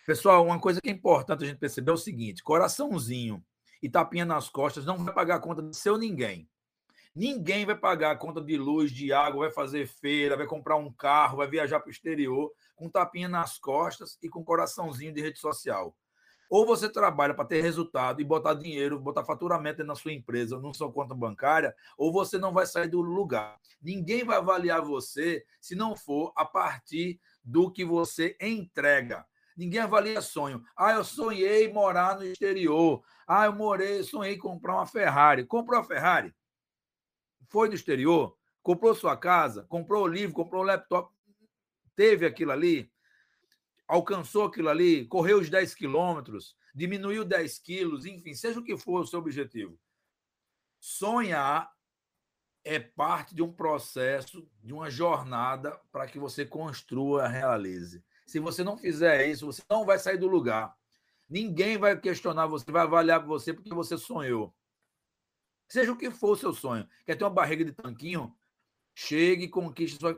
[0.04, 3.44] Pessoal, uma coisa que é importante a gente perceber é o seguinte: coraçãozinho
[3.82, 6.48] e tapinha nas costas, não vai pagar a conta de seu ninguém.
[7.14, 10.92] Ninguém vai pagar a conta de luz, de água, vai fazer feira, vai comprar um
[10.92, 15.40] carro, vai viajar para o exterior com tapinha nas costas e com coraçãozinho de rede
[15.40, 15.96] social.
[16.48, 20.74] Ou você trabalha para ter resultado e botar dinheiro, botar faturamento na sua empresa, na
[20.74, 23.56] sua conta bancária, ou você não vai sair do lugar.
[23.80, 29.24] Ninguém vai avaliar você se não for a partir do que você entrega.
[29.60, 30.64] Ninguém avalia sonho.
[30.74, 33.04] Ah, eu sonhei morar no exterior.
[33.26, 35.44] Ah, eu morei, sonhei comprar uma Ferrari.
[35.44, 36.34] Comprou a Ferrari?
[37.50, 38.34] Foi no exterior?
[38.62, 39.66] Comprou sua casa?
[39.68, 40.34] Comprou o livro?
[40.34, 41.14] Comprou o laptop?
[41.94, 42.90] Teve aquilo ali?
[43.86, 45.04] Alcançou aquilo ali?
[45.04, 46.56] Correu os 10 quilômetros?
[46.74, 48.06] Diminuiu 10 quilos?
[48.06, 49.78] Enfim, seja o que for o seu objetivo.
[50.80, 51.70] Sonhar
[52.64, 58.02] é parte de um processo, de uma jornada para que você construa, realize.
[58.30, 60.72] Se você não fizer isso, você não vai sair do lugar.
[61.28, 64.54] Ninguém vai questionar você, vai avaliar você porque você sonhou.
[65.68, 66.88] Seja o que for o seu sonho.
[67.04, 68.32] Quer ter uma barriga de tanquinho?
[68.94, 70.16] Chegue e conquiste sua,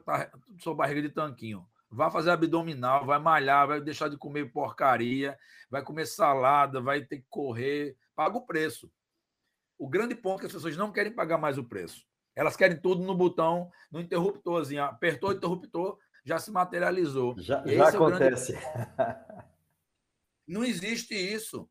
[0.58, 1.66] sua barriga de tanquinho.
[1.90, 5.38] vai fazer abdominal, vai malhar, vai deixar de comer porcaria,
[5.70, 8.92] vai comer salada, vai ter que correr, paga o preço.
[9.78, 12.06] O grande ponto é que as pessoas não querem pagar mais o preço.
[12.36, 14.84] Elas querem tudo no botão, no interruptorzinho.
[14.84, 17.34] Apertou o interruptor, já se materializou.
[17.38, 18.52] Já, já acontece.
[18.52, 19.42] Grande...
[20.46, 21.68] Não existe isso.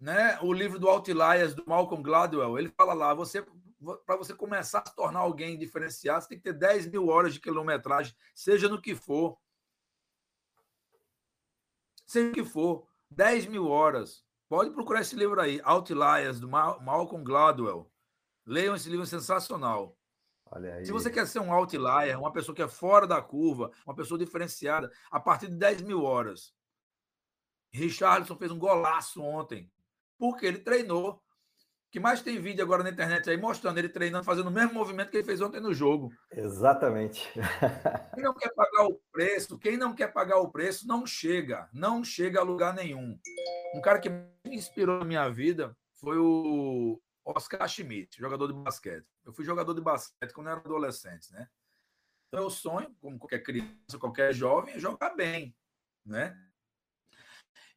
[0.00, 0.38] Né?
[0.40, 3.44] O livro do Outliers, do Malcolm Gladwell, ele fala lá, você
[4.06, 7.34] para você começar a se tornar alguém diferenciado, você tem que ter 10 mil horas
[7.34, 9.36] de quilometragem, seja no que for.
[12.06, 12.86] Seja o que for.
[13.10, 14.24] 10 mil horas.
[14.48, 17.90] Pode procurar esse livro aí, Outliers, do Malcolm Gladwell.
[18.46, 19.96] Leiam esse livro, é sensacional.
[20.84, 24.18] Se você quer ser um outlier, uma pessoa que é fora da curva, uma pessoa
[24.18, 26.54] diferenciada, a partir de 10 mil horas.
[27.72, 29.70] Richardson fez um golaço ontem,
[30.18, 31.22] porque ele treinou
[31.92, 35.10] que mais tem vídeo agora na internet aí mostrando ele treinando, fazendo o mesmo movimento
[35.10, 36.10] que ele fez ontem no jogo.
[36.30, 37.30] Exatamente.
[38.14, 42.02] Quem não quer pagar o preço, quem não quer pagar o preço, não chega, não
[42.02, 43.18] chega a lugar nenhum.
[43.74, 49.06] Um cara que me inspirou na minha vida foi o Oscar Schmidt, jogador de basquete.
[49.24, 51.48] Eu fui jogador de basquete quando era adolescente, né?
[52.28, 55.54] Então eu sonho, como qualquer criança, qualquer jovem, é jogar bem,
[56.04, 56.36] né?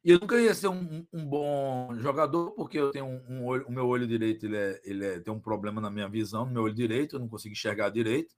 [0.02, 3.66] E eu nunca ia ser um, um bom jogador, porque eu tenho um, um olho,
[3.66, 6.52] o meu olho direito ele, é, ele é, tem um problema na minha visão, no
[6.52, 8.34] meu olho direito, eu não consigo enxergar direito.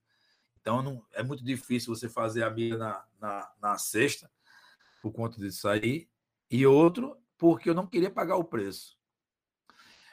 [0.61, 4.31] Então não, é muito difícil você fazer a mira na, na, na sexta,
[5.01, 6.09] por conta disso aí.
[6.51, 8.98] E outro, porque eu não queria pagar o preço.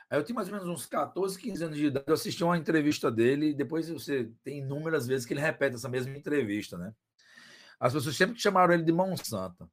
[0.09, 2.57] Aí eu tinha mais ou menos uns 14, 15 anos de idade, eu assisti uma
[2.57, 6.93] entrevista dele, e depois você tem inúmeras vezes que ele repete essa mesma entrevista, né?
[7.79, 9.69] As pessoas sempre chamaram ele de mão santa.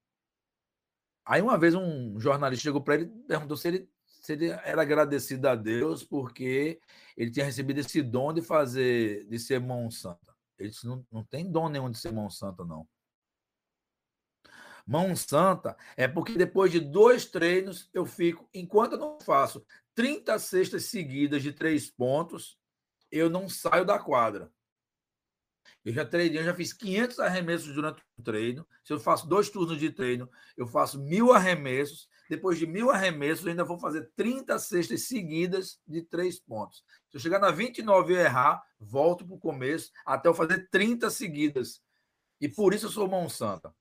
[1.25, 4.83] Aí uma vez um jornalista chegou para ele e perguntou se ele, se ele era
[4.83, 6.81] agradecido a Deus porque
[7.17, 10.35] ele tinha recebido esse dom de fazer, de ser mão santa.
[10.59, 12.87] Ele disse, não, não tem dom nenhum de ser mão santa, não.
[14.87, 19.65] Mão santa é porque depois de dois treinos eu fico, enquanto eu não faço
[19.95, 22.59] 30 cestas seguidas de três pontos,
[23.11, 24.51] eu não saio da quadra.
[25.85, 28.67] Eu já treinei, eu já fiz 500 arremessos durante o treino.
[28.85, 32.09] Se eu faço dois turnos de treino, eu faço mil arremessos.
[32.31, 36.85] Depois de mil arremessos, eu ainda vou fazer 30 cestas seguidas de três pontos.
[37.11, 41.11] Se eu chegar na 29 e errar, volto para o começo até eu fazer 30
[41.11, 41.83] seguidas.
[42.41, 43.75] E por isso eu sou mão santa.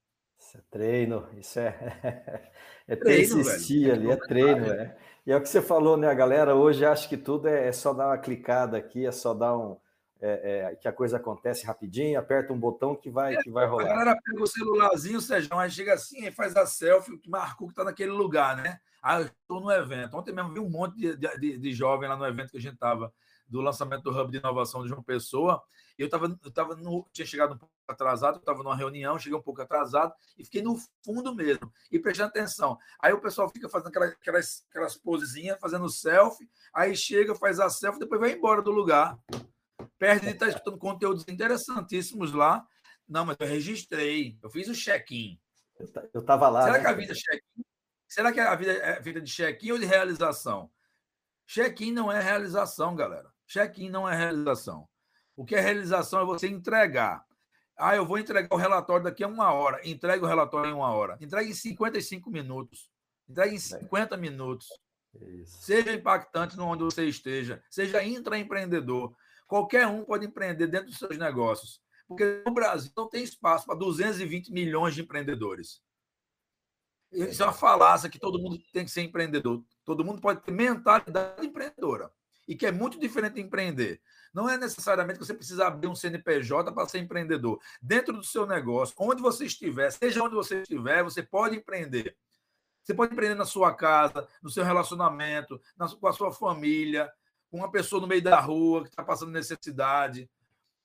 [0.52, 2.52] Isso é treino, isso é,
[2.86, 4.98] é persistir ali, é treino, é.
[5.26, 6.10] E é o que você falou, né?
[6.10, 9.34] A galera hoje acha que tudo é, é só dar uma clicada aqui, é só
[9.34, 9.78] dar um,
[10.20, 13.86] é, é, que a coisa acontece rapidinho, aperta um botão que vai, que vai rolar.
[13.86, 17.68] A galera pega o celularzinho, Sérgio, aí chega assim e faz a selfie, que marcou
[17.68, 18.78] que está naquele lugar, né?
[19.02, 20.18] Ah, eu estou no evento.
[20.18, 22.74] Ontem mesmo vi um monte de, de, de jovem lá no evento que a gente
[22.74, 23.14] estava,
[23.52, 25.62] do lançamento do Hub de Inovação de João Pessoa.
[25.98, 29.38] Eu estava eu tava no, tinha chegado um pouco atrasado, eu estava numa reunião, cheguei
[29.38, 32.78] um pouco atrasado e fiquei no fundo mesmo, e prestando atenção.
[33.00, 37.70] Aí o pessoal fica fazendo aquelas, aquelas, aquelas posezinhas, fazendo selfie, aí chega, faz a
[37.70, 39.20] selfie, depois vai embora do lugar.
[40.00, 42.66] Perde de estar escutando conteúdos interessantíssimos lá.
[43.08, 45.40] Não, mas eu registrei, eu fiz o check-in.
[46.14, 46.64] Eu estava lá.
[46.64, 46.80] Será né?
[46.80, 47.64] que a vida é check-in?
[48.08, 50.72] Será que a vida é vida de check-in ou de realização?
[51.46, 53.30] Check-in não é realização, galera.
[53.52, 54.88] Check-in não é realização.
[55.36, 57.26] O que é realização é você entregar.
[57.78, 59.82] Ah, eu vou entregar o relatório daqui a uma hora.
[59.84, 61.18] Entregue o relatório em uma hora.
[61.20, 62.90] Entregue em 55 minutos.
[63.28, 64.68] Entregue em 50 minutos.
[65.14, 65.64] Isso.
[65.64, 67.62] Seja impactante onde você esteja.
[67.70, 69.14] Seja intraempreendedor.
[69.48, 71.82] Qualquer um pode empreender dentro dos seus negócios.
[72.08, 75.82] Porque no Brasil não tem espaço para 220 milhões de empreendedores.
[77.12, 79.62] Isso é uma falácia que todo mundo tem que ser empreendedor.
[79.84, 82.10] Todo mundo pode ter mentalidade empreendedora.
[82.52, 84.02] E que é muito diferente de empreender.
[84.34, 87.62] Não é necessariamente que você precisa abrir um CNPJ para ser empreendedor.
[87.82, 92.14] Dentro do seu negócio, onde você estiver, seja onde você estiver, você pode empreender.
[92.84, 97.10] Você pode empreender na sua casa, no seu relacionamento, na, com a sua família,
[97.50, 100.30] uma pessoa no meio da rua que está passando necessidade.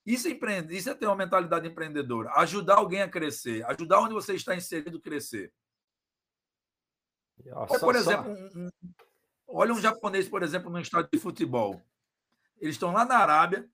[0.05, 2.31] Isso é empreender, isso é ter uma mentalidade empreendedora.
[2.37, 5.53] Ajudar alguém a crescer, ajudar onde você está inserido a crescer.
[7.51, 8.71] Olha, por exemplo, um, um,
[9.47, 11.81] olha um japonês, por exemplo, no estádio de futebol.
[12.61, 13.69] Eles estão lá na Arábia,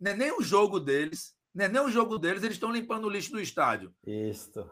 [0.00, 3.06] não é nem o jogo deles, não é nem o jogo deles, eles estão limpando
[3.06, 3.94] o lixo do estádio.
[4.06, 4.68] Isso.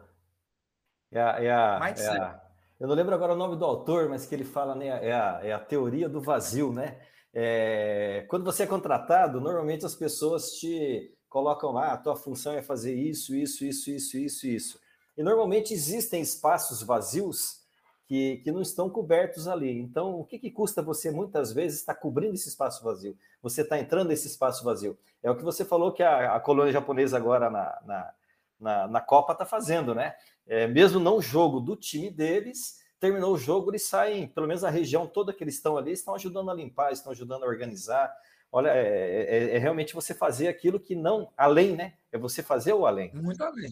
[1.11, 2.41] É a, é a, é a,
[2.79, 4.87] eu não lembro agora o nome do autor, mas que ele fala, né?
[4.87, 6.99] É a, é a teoria do vazio, né?
[7.33, 12.53] É, quando você é contratado, normalmente as pessoas te colocam lá, ah, a tua função
[12.53, 14.79] é fazer isso, isso, isso, isso, isso, isso.
[15.17, 17.64] E normalmente existem espaços vazios
[18.07, 19.71] que, que não estão cobertos ali.
[19.79, 23.17] Então, o que, que custa você muitas vezes estar cobrindo esse espaço vazio?
[23.41, 24.97] Você está entrando nesse espaço vazio.
[25.23, 28.13] É o que você falou que a, a colônia japonesa agora na, na,
[28.59, 30.15] na, na Copa está fazendo, né?
[30.45, 34.69] É, mesmo não jogo do time deles, terminou o jogo, eles saem, pelo menos a
[34.69, 38.13] região toda que eles estão ali, estão ajudando a limpar, estão ajudando a organizar.
[38.51, 41.95] Olha, é, é, é realmente você fazer aquilo que não, além, né?
[42.11, 43.11] É você fazer o além.
[43.13, 43.71] Muito além.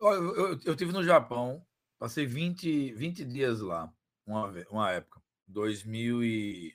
[0.00, 1.64] Eu, eu, eu tive no Japão,
[2.00, 3.92] passei 20, 20 dias lá,
[4.26, 6.74] uma, uma época, 2000 e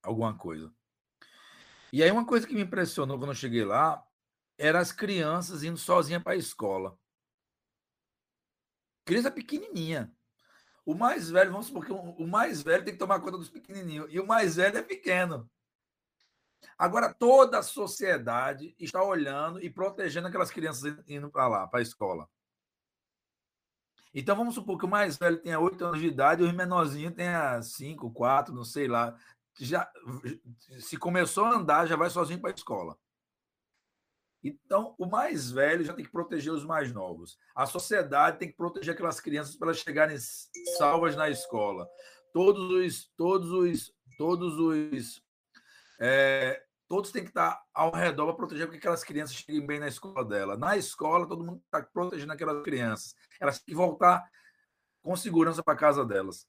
[0.00, 0.72] alguma coisa.
[1.92, 4.06] E aí uma coisa que me impressionou quando eu cheguei lá
[4.56, 6.96] era as crianças indo sozinha para a escola.
[9.04, 10.14] Criança pequenininha.
[10.86, 14.06] O mais velho, vamos supor que o mais velho tem que tomar conta dos pequenininhos.
[14.10, 15.50] E o mais velho é pequeno.
[16.78, 21.82] Agora, toda a sociedade está olhando e protegendo aquelas crianças indo para lá, para a
[21.82, 22.28] escola.
[24.14, 27.10] Então, vamos supor que o mais velho tenha 8 anos de idade e o menorzinho
[27.10, 29.18] tenha 5, 4, não sei lá.
[29.58, 29.90] Já,
[30.78, 32.96] se começou a andar, já vai sozinho para a escola.
[34.42, 37.38] Então, o mais velho já tem que proteger os mais novos.
[37.56, 40.18] A sociedade tem que proteger aquelas crianças para elas chegarem
[40.76, 41.88] salvas na escola.
[42.32, 45.22] Todos os, todos os, todos os,
[45.98, 49.80] é, todos têm que estar ao redor para proteger para que aquelas crianças cheguem bem
[49.80, 50.56] na escola dela.
[50.56, 53.14] Na escola, todo mundo está protegendo aquelas crianças.
[53.40, 54.24] Elas têm que voltar
[55.02, 56.46] com segurança para casa delas.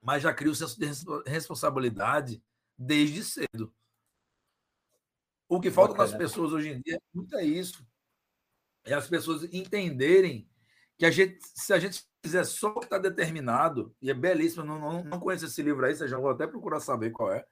[0.00, 0.86] Mas já cria o senso de
[1.30, 2.42] responsabilidade
[2.76, 3.72] desde cedo.
[5.48, 7.86] O que falta nas pessoas hoje em dia muito é isso.
[8.84, 10.48] É as pessoas entenderem
[10.98, 14.64] que a gente, se a gente fizer só o que está determinado, e é belíssimo,
[14.64, 17.44] não, não, não conheço esse livro aí, você já vou até procurar saber qual é.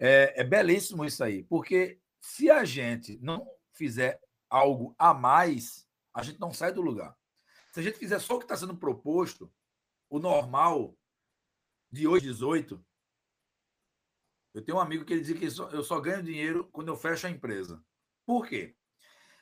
[0.00, 0.40] É.
[0.40, 6.40] É belíssimo isso aí, porque se a gente não fizer algo a mais, a gente
[6.40, 7.16] não sai do lugar.
[7.72, 9.52] Se a gente fizer só o que está sendo proposto,
[10.08, 10.96] o normal
[11.90, 12.84] de hoje, 18,
[14.52, 17.26] eu tenho um amigo que ele diz que eu só ganho dinheiro quando eu fecho
[17.26, 17.82] a empresa.
[18.26, 18.74] Por quê?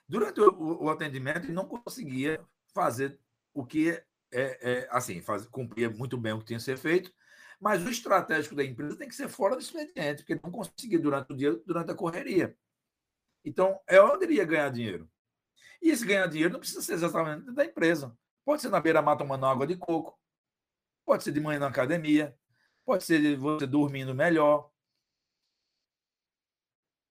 [0.06, 2.44] Durante o, o atendimento, ele não conseguia
[2.74, 3.18] fazer
[3.54, 7.12] o que é, é assim, faz, cumpria muito bem o que tinha que ser feito,
[7.60, 10.98] mas o estratégico da empresa tem que ser fora do expediente, porque ele não conseguia
[10.98, 12.56] durante o dia, durante a correria.
[13.44, 15.10] Então, é onde ele ia ganhar dinheiro.
[15.82, 18.16] E esse ganhar dinheiro não precisa ser exatamente da empresa.
[18.44, 20.18] Pode ser na beira-mar tomando água de coco,
[21.04, 22.36] pode ser de manhã na academia,
[22.84, 24.70] pode ser você dormindo melhor,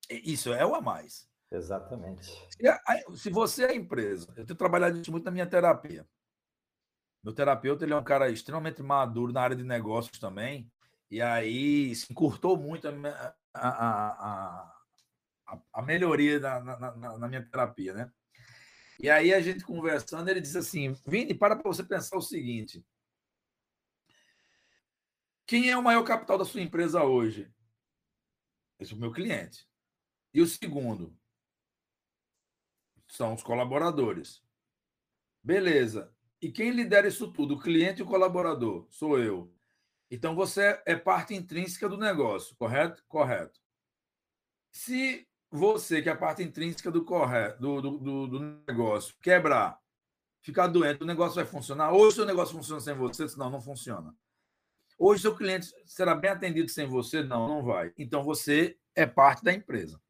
[0.09, 1.27] isso é o a mais.
[1.51, 2.27] Exatamente.
[2.49, 6.07] Se, se você é empresa, eu tenho trabalhado isso muito na minha terapia.
[7.23, 10.71] Meu terapeuta ele é um cara extremamente maduro na área de negócios também,
[11.09, 14.73] e aí se encurtou muito a, a,
[15.47, 18.11] a, a melhoria na, na, na, minha terapia, né?
[18.99, 22.85] E aí a gente conversando, ele disse assim: Vini, para para você pensar o seguinte.
[25.45, 27.49] Quem é o maior capital da sua empresa hoje?
[28.79, 29.65] Esse é o meu cliente.
[30.33, 31.17] E o segundo
[33.07, 34.43] são os colaboradores.
[35.41, 36.13] Beleza.
[36.41, 37.55] E quem lidera isso tudo?
[37.55, 38.87] O cliente e o colaborador?
[38.89, 39.51] Sou eu.
[40.09, 43.03] Então você é parte intrínseca do negócio, correto?
[43.07, 43.59] Correto.
[44.71, 49.79] Se você, que é a parte intrínseca do, correto, do, do, do negócio, quebrar,
[50.41, 51.91] ficar doente, o negócio vai funcionar?
[51.91, 53.25] Hoje seu negócio funciona sem você?
[53.37, 54.15] Não, não funciona.
[54.97, 57.23] Hoje seu cliente será bem atendido sem você?
[57.23, 57.91] Não, não vai.
[57.97, 60.01] Então você é parte da empresa.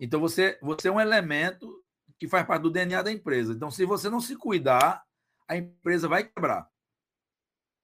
[0.00, 1.84] Então, você, você é um elemento
[2.18, 3.52] que faz parte do DNA da empresa.
[3.52, 5.04] Então, se você não se cuidar,
[5.50, 6.70] a empresa vai quebrar.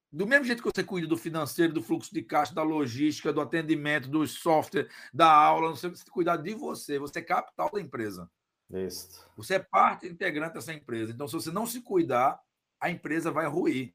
[0.09, 3.41] Do mesmo jeito que você cuida do financeiro, do fluxo de caixa, da logística, do
[3.41, 7.81] atendimento, do software, da aula, não sei você cuidar de você, você é capital da
[7.81, 8.31] empresa.
[8.71, 9.29] Isso.
[9.35, 11.11] Você é parte integrante dessa empresa.
[11.11, 12.39] Então, se você não se cuidar,
[12.79, 13.93] a empresa vai ruir.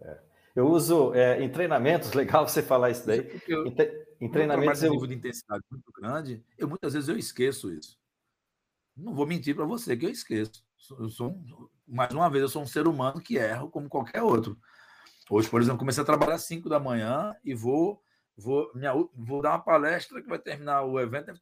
[0.00, 0.20] É.
[0.54, 3.42] Eu uso é, em treinamentos, legal você falar isso daí.
[3.48, 3.74] Eu, em,
[4.20, 4.92] em treinamentos eu...
[4.92, 7.98] nível de intensidade muito grande, eu muitas vezes eu esqueço isso.
[8.96, 10.64] Não vou mentir para você que eu esqueço.
[10.98, 14.22] Eu sou um, mais uma vez eu sou um ser humano que erro como qualquer
[14.22, 14.58] outro.
[15.30, 18.02] Hoje, por exemplo, comecei a trabalhar às 5 da manhã e vou
[18.36, 21.40] vou minha, vou dar uma palestra que vai terminar o evento deve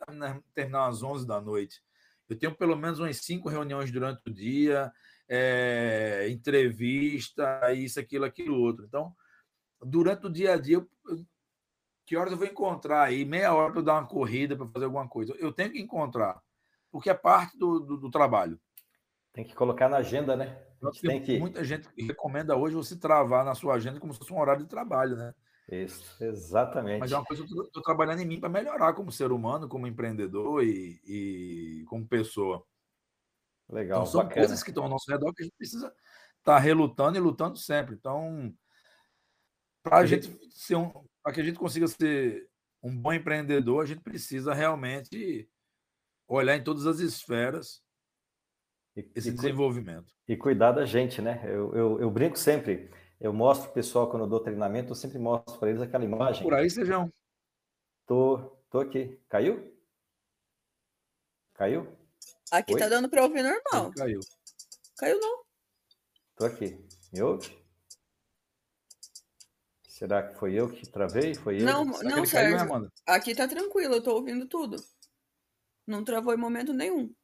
[0.54, 1.82] terminar, às 11 da noite.
[2.28, 4.90] Eu tenho pelo menos umas cinco reuniões durante o dia,
[5.28, 8.84] é, entrevista, isso, aquilo, aquilo, outro.
[8.84, 9.14] Então,
[9.80, 10.84] durante o dia a dia,
[12.06, 13.24] que horas eu vou encontrar aí?
[13.24, 15.34] Meia hora para dar uma corrida, para fazer alguma coisa.
[15.38, 16.40] Eu tenho que encontrar,
[16.90, 18.58] porque é parte do, do, do trabalho.
[19.36, 20.58] Tem que colocar na agenda, né?
[21.02, 21.38] Tem que...
[21.38, 24.68] Muita gente recomenda hoje você travar na sua agenda como se fosse um horário de
[24.68, 25.34] trabalho, né?
[25.70, 27.00] Isso, exatamente.
[27.00, 29.68] Mas é uma coisa que eu estou trabalhando em mim para melhorar como ser humano,
[29.68, 32.64] como empreendedor e, e como pessoa.
[33.68, 34.40] Legal, então, são bacana.
[34.40, 37.58] coisas que estão ao nosso redor que a gente precisa estar tá relutando e lutando
[37.58, 37.94] sempre.
[37.94, 38.54] Então,
[39.82, 40.90] para a gente ser um,
[41.22, 42.48] para que a gente consiga ser
[42.82, 45.46] um bom empreendedor, a gente precisa realmente
[46.26, 47.84] olhar em todas as esferas
[49.14, 50.12] esse e, desenvolvimento.
[50.26, 51.42] E cuidar da gente, né?
[51.44, 52.90] Eu, eu, eu brinco sempre.
[53.20, 56.42] Eu mostro o pessoal quando eu dou treinamento, eu sempre mostro para eles aquela imagem.
[56.42, 57.12] Por aí, Sejão.
[58.06, 58.38] Tô,
[58.70, 59.20] tô aqui.
[59.28, 59.74] Caiu?
[61.54, 61.86] Caiu?
[62.50, 62.80] Aqui Oi?
[62.80, 63.90] tá dando para ouvir normal.
[63.96, 64.20] Caiu.
[64.98, 65.44] Caiu não.
[66.36, 66.78] Tô aqui.
[67.12, 67.56] Me ouve?
[69.88, 71.34] Será que foi eu que travei?
[71.34, 72.58] Foi não, não, Sérgio.
[72.58, 74.76] Caiu, né, aqui tá tranquilo, eu tô ouvindo tudo.
[75.86, 77.14] Não travou em momento nenhum.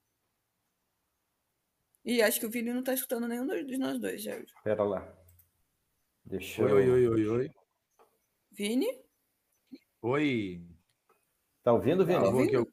[2.04, 4.54] E acho que o Vini não tá escutando nenhum de nós dois, Sérgio.
[4.64, 5.06] Pera lá.
[6.24, 6.76] Deixa oi, eu...
[6.76, 7.50] oi, oi, oi, oi.
[8.50, 8.88] Vini?
[10.02, 10.66] Oi.
[11.62, 12.20] Tá ouvindo, Vini?
[12.20, 12.72] Tá ouvindo?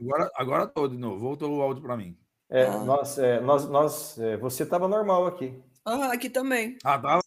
[0.00, 1.18] Agora, agora tô de novo.
[1.18, 2.16] Voltou o áudio para mim.
[2.48, 2.78] É, ah.
[2.84, 5.62] nós, é, nós, nós, é, você tava normal aqui.
[5.84, 6.78] Ah, aqui também.
[6.84, 7.22] Ah, tava.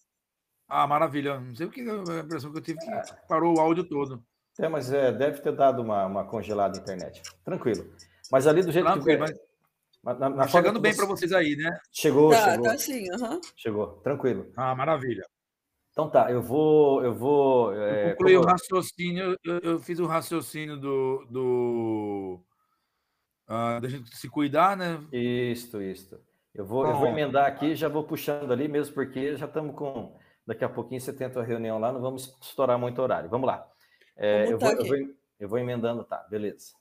[0.68, 1.40] Ah, maravilha.
[1.40, 4.24] Não sei o que a impressão que eu tive que parou o áudio todo.
[4.60, 7.22] É, mas é, deve ter dado uma, uma congelada na internet.
[7.44, 7.94] Tranquilo.
[8.32, 9.32] Mas ali do jeito Tranquilo, que.
[9.34, 9.53] Mas...
[10.04, 10.98] Na, na tá chegando bem você...
[10.98, 11.80] para vocês aí, né?
[11.92, 12.66] Chegou, tá, chegou.
[12.66, 13.42] Tá sim, uhum.
[13.56, 14.52] Chegou, tranquilo.
[14.56, 15.26] Ah, maravilha.
[15.92, 17.04] Então tá, eu vou.
[17.04, 17.74] Eu vou.
[17.74, 18.46] É, eu concluí como...
[18.46, 21.26] o raciocínio, eu, eu, fiz o raciocínio do.
[21.30, 22.40] do
[23.48, 25.02] uh, da gente se cuidar, né?
[25.12, 26.20] Isso, isso.
[26.54, 30.14] Eu vou, eu vou emendar aqui, já vou puxando ali mesmo, porque já estamos com
[30.46, 33.30] Daqui a pouquinho você tenta a reunião lá, não vamos estourar muito horário.
[33.30, 33.66] Vamos lá.
[34.16, 34.98] É, eu, vou, eu, vou,
[35.40, 36.74] eu, vou, emendando, tá, beleza.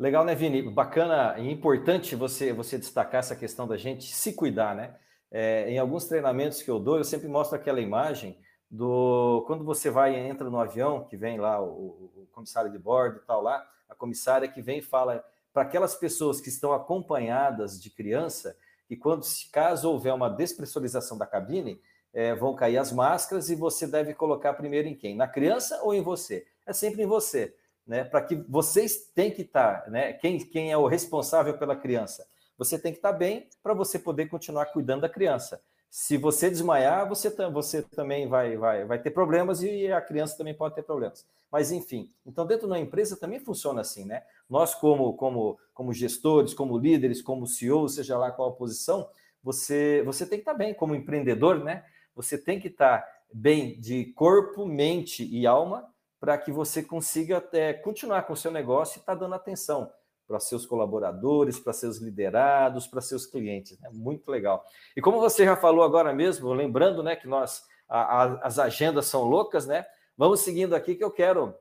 [0.00, 0.62] Legal, né, Vini?
[0.62, 4.96] Bacana e importante você, você destacar essa questão da gente se cuidar, né?
[5.30, 8.38] É, em alguns treinamentos que eu dou, eu sempre mostro aquela imagem
[8.70, 12.78] do quando você vai e entra no avião, que vem lá o, o comissário de
[12.78, 15.22] bordo e tal lá, a comissária que vem e fala
[15.52, 18.56] para aquelas pessoas que estão acompanhadas de criança,
[18.88, 19.22] e quando,
[19.52, 21.78] caso houver uma despressurização da cabine,
[22.14, 25.14] é, vão cair as máscaras e você deve colocar primeiro em quem?
[25.14, 26.46] Na criança ou em você?
[26.64, 27.54] É sempre em você,
[27.90, 28.04] né?
[28.04, 30.12] Para que vocês têm que estar, tá, né?
[30.12, 32.24] Quem, quem é o responsável pela criança?
[32.56, 35.60] Você tem que estar tá bem para você poder continuar cuidando da criança.
[35.90, 40.54] Se você desmaiar, você, você também vai, vai, vai ter problemas e a criança também
[40.54, 41.26] pode ter problemas.
[41.50, 44.22] Mas, enfim, então dentro da empresa também funciona assim, né?
[44.48, 49.08] Nós, como, como, como gestores, como líderes, como CEO, seja lá qual a posição,
[49.42, 51.84] você, você tem que estar bem como empreendedor, né?
[52.14, 55.90] Você tem que estar bem de corpo, mente e alma
[56.20, 59.90] para que você consiga é, continuar com o seu negócio e estar tá dando atenção
[60.28, 63.80] para seus colaboradores, para seus liderados, para seus clientes.
[63.80, 63.88] Né?
[63.92, 64.64] Muito legal.
[64.96, 69.06] E como você já falou agora mesmo, lembrando né, que nós a, a, as agendas
[69.06, 69.84] são loucas, né?
[70.16, 71.54] Vamos seguindo aqui que eu quero,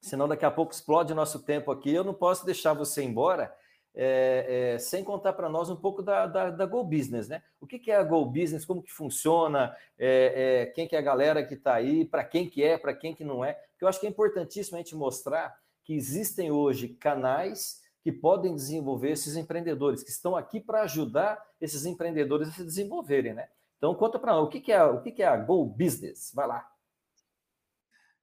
[0.00, 3.54] senão daqui a pouco explode nosso tempo aqui, eu não posso deixar você embora
[3.94, 7.42] é, é, sem contar para nós um pouco da, da, da, Go Business, né?
[7.60, 10.98] O que, que é a Go Business, como que funciona, é, é quem que é
[10.98, 13.88] a galera que está aí, para quem que é, para quem que não é, eu
[13.88, 15.54] acho que é importantíssimo a gente mostrar
[15.84, 21.84] que existem hoje canais que podem desenvolver esses empreendedores, que estão aqui para ajudar esses
[21.84, 23.48] empreendedores a se desenvolverem, né?
[23.76, 26.32] Então, conta para nós, o que, é, o que é a Go Business?
[26.34, 26.70] Vai lá.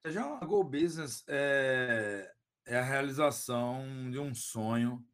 [0.06, 2.34] Já a Go Business é,
[2.66, 5.06] é a realização de um sonho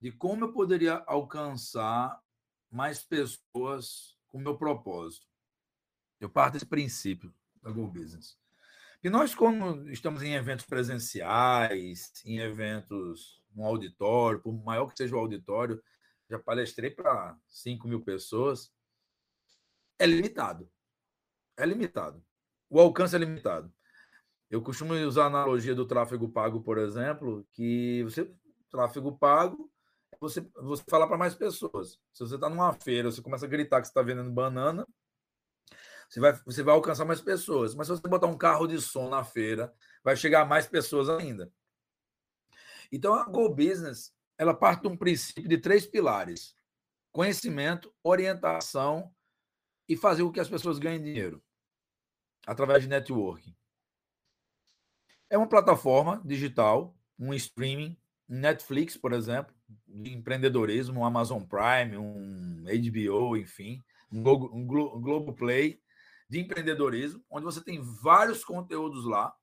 [0.00, 2.20] de como eu poderia alcançar
[2.70, 5.26] mais pessoas com o meu propósito.
[6.20, 8.41] Eu parto desse princípio da Go Business.
[9.02, 15.14] E nós, como estamos em eventos presenciais, em eventos um auditório, por maior que seja
[15.14, 15.82] o auditório,
[16.30, 18.72] já palestrei para 5 mil pessoas,
[19.98, 20.70] é limitado.
[21.56, 22.24] É limitado.
[22.70, 23.72] O alcance é limitado.
[24.48, 28.30] Eu costumo usar a analogia do tráfego pago, por exemplo, que você
[28.70, 29.70] tráfego pago,
[30.18, 31.98] você, você fala para mais pessoas.
[32.12, 34.86] Se você está numa feira, você começa a gritar que você está vendendo banana,
[36.12, 37.74] você vai, você vai alcançar mais pessoas.
[37.74, 41.50] Mas se você botar um carro de som na feira, vai chegar mais pessoas ainda.
[42.92, 46.54] Então, a Go Business ela parte de um princípio de três pilares:
[47.10, 49.10] conhecimento, orientação
[49.88, 51.42] e fazer com que as pessoas ganhem dinheiro
[52.46, 53.56] através de networking.
[55.30, 57.96] É uma plataforma digital, um streaming,
[58.28, 59.54] um Netflix, por exemplo,
[59.88, 65.80] de empreendedorismo, um Amazon Prime, um HBO, enfim, um Globoplay
[66.32, 69.36] de empreendedorismo, onde você tem vários conteúdos lá,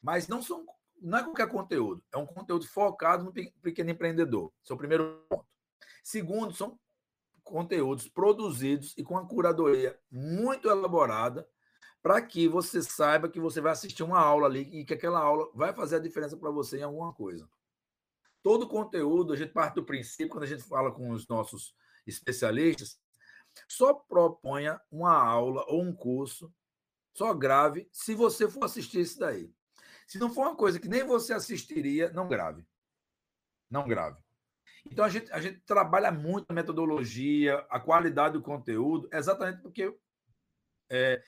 [0.00, 0.64] mas não são
[1.02, 4.52] não é qualquer conteúdo, é um conteúdo focado no pequeno empreendedor.
[4.62, 5.46] Esse é o primeiro ponto.
[6.04, 6.78] Segundo, são
[7.42, 11.46] conteúdos produzidos e com uma curadoria muito elaborada
[12.00, 15.50] para que você saiba que você vai assistir uma aula ali e que aquela aula
[15.54, 17.48] vai fazer a diferença para você em alguma coisa.
[18.44, 21.74] Todo conteúdo, a gente parte do princípio, quando a gente fala com os nossos
[22.06, 22.96] especialistas,
[23.68, 26.52] só proponha uma aula ou um curso,
[27.14, 29.50] só grave, se você for assistir isso daí.
[30.06, 32.64] Se não for uma coisa que nem você assistiria, não grave.
[33.70, 34.18] Não grave.
[34.90, 39.92] Então a gente, a gente trabalha muito a metodologia, a qualidade do conteúdo, exatamente porque
[40.88, 41.22] é,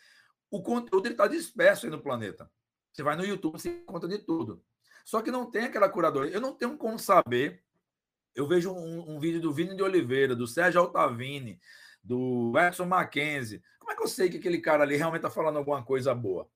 [0.50, 2.50] o conteúdo está disperso aí no planeta.
[2.92, 4.62] Você vai no YouTube, você encontra de tudo.
[5.04, 6.32] Só que não tem aquela curadoria.
[6.32, 7.62] Eu não tenho como saber.
[8.34, 11.60] Eu vejo um, um vídeo do Vini de Oliveira, do Sérgio Altavini,
[12.08, 13.62] do Edson Mackenzie.
[13.78, 16.48] Como é que eu sei que aquele cara ali realmente está falando alguma coisa boa?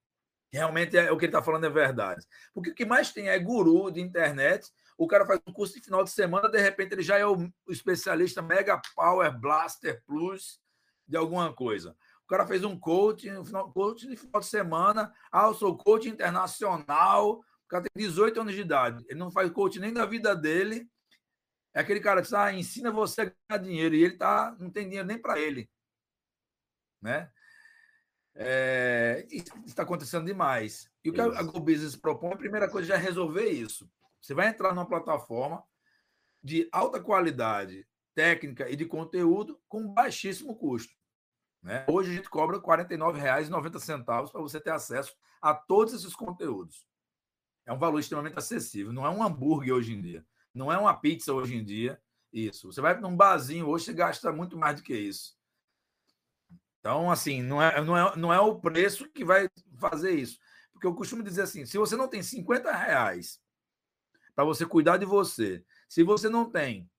[0.51, 2.27] Realmente é, o que ele está falando é verdade.
[2.55, 4.71] Porque o que mais tem é guru de internet.
[4.97, 7.51] O cara faz um curso de final de semana, de repente ele já é o
[7.69, 10.59] especialista Mega Power Blaster Plus
[11.07, 11.95] de alguma coisa.
[12.25, 15.13] O cara fez um coach, um final, coach de final de semana.
[15.31, 17.41] Ah, eu sou coach internacional.
[17.41, 19.05] O cara tem 18 anos de idade.
[19.09, 20.89] Ele não faz coach nem da vida dele.
[21.75, 23.95] É aquele cara que ah, ensina você a ganhar dinheiro.
[23.95, 25.71] E ele tá, não tem dinheiro nem para ele.
[27.01, 27.31] Né?
[28.35, 29.27] É,
[29.67, 30.91] está acontecendo demais.
[31.05, 31.33] E o que isso.
[31.33, 33.91] a Go Business propõe, a primeira coisa é resolver isso.
[34.21, 35.63] Você vai entrar numa plataforma
[36.43, 40.93] de alta qualidade técnica e de conteúdo com baixíssimo custo.
[41.63, 41.85] Né?
[41.89, 46.87] Hoje a gente cobra R$ 49,90 para você ter acesso a todos esses conteúdos.
[47.65, 48.93] É um valor extremamente acessível.
[48.93, 50.27] Não é um hambúrguer hoje em dia.
[50.55, 52.01] Não é uma pizza hoje em dia.
[52.33, 52.73] Isso.
[52.73, 55.37] Você vai num barzinho hoje, você gasta muito mais do que isso.
[56.81, 59.49] Então, assim, não é, não é, não é o preço que vai
[59.79, 60.39] fazer isso.
[60.73, 63.41] Porque eu costumo dizer assim: se você não tem 50 reais
[64.35, 66.91] para você cuidar de você, se você não tem,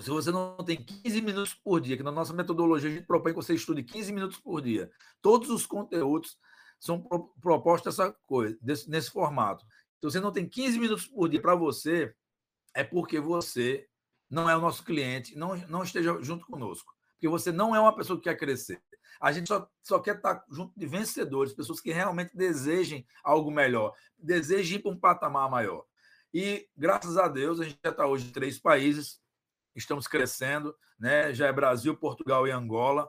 [0.00, 3.32] se você não tem 15 minutos por dia, que na nossa metodologia a gente propõe
[3.32, 4.90] que você estude 15 minutos por dia,
[5.20, 6.38] todos os conteúdos
[6.78, 7.00] são
[7.40, 9.64] propostos dessa coisa, desse, nesse formato.
[9.64, 12.14] Se você não tem 15 minutos por dia para você,
[12.74, 13.86] é porque você
[14.28, 16.92] não é o nosso cliente, não, não esteja junto conosco.
[17.12, 18.82] Porque você não é uma pessoa que quer crescer.
[19.20, 23.94] A gente só, só quer estar junto de vencedores, pessoas que realmente desejem algo melhor,
[24.18, 25.84] desejem ir para um patamar maior.
[26.32, 29.20] E, graças a Deus, a gente já está hoje em três países,
[29.74, 31.32] estamos crescendo, né?
[31.32, 33.08] já é Brasil, Portugal e Angola.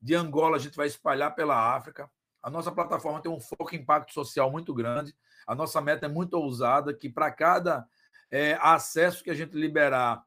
[0.00, 2.10] De Angola, a gente vai espalhar pela África.
[2.42, 5.16] A nossa plataforma tem um foco em impacto social muito grande.
[5.46, 7.88] A nossa meta é muito ousada, que para cada
[8.30, 10.24] é, acesso que a gente liberar,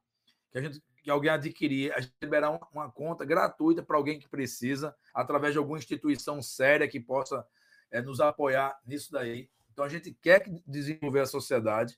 [0.51, 4.19] que a gente que alguém adquirir, a gente liberar uma, uma conta gratuita para alguém
[4.19, 7.45] que precisa, através de alguma instituição séria que possa
[7.91, 9.49] é, nos apoiar nisso daí.
[9.71, 11.97] Então, a gente quer desenvolver a sociedade.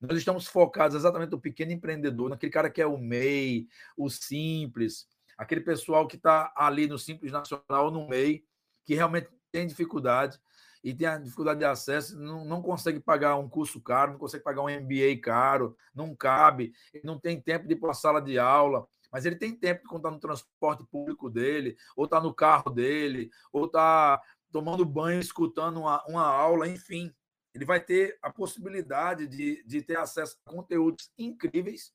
[0.00, 5.08] Nós estamos focados exatamente no pequeno empreendedor, naquele cara que é o MEI, o Simples,
[5.38, 8.44] aquele pessoal que está ali no Simples Nacional, no MEI,
[8.84, 10.38] que realmente tem dificuldade
[10.82, 14.42] e tem a dificuldade de acesso, não, não consegue pagar um curso caro, não consegue
[14.42, 16.72] pagar um MBA caro, não cabe,
[17.04, 19.88] não tem tempo de ir para a sala de aula, mas ele tem tempo de
[19.88, 24.20] contar no transporte público dele, ou está no carro dele, ou está
[24.50, 27.14] tomando banho, escutando uma, uma aula, enfim.
[27.54, 31.92] Ele vai ter a possibilidade de, de ter acesso a conteúdos incríveis.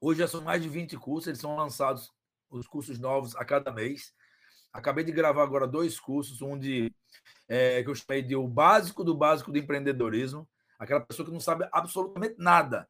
[0.00, 2.12] Hoje já são mais de 20 cursos, eles são lançados,
[2.48, 4.14] os cursos novos, a cada mês.
[4.72, 6.94] Acabei de gravar agora dois cursos, um de
[7.48, 11.40] é, que eu chamei de o básico do básico do empreendedorismo, aquela pessoa que não
[11.40, 12.88] sabe absolutamente nada.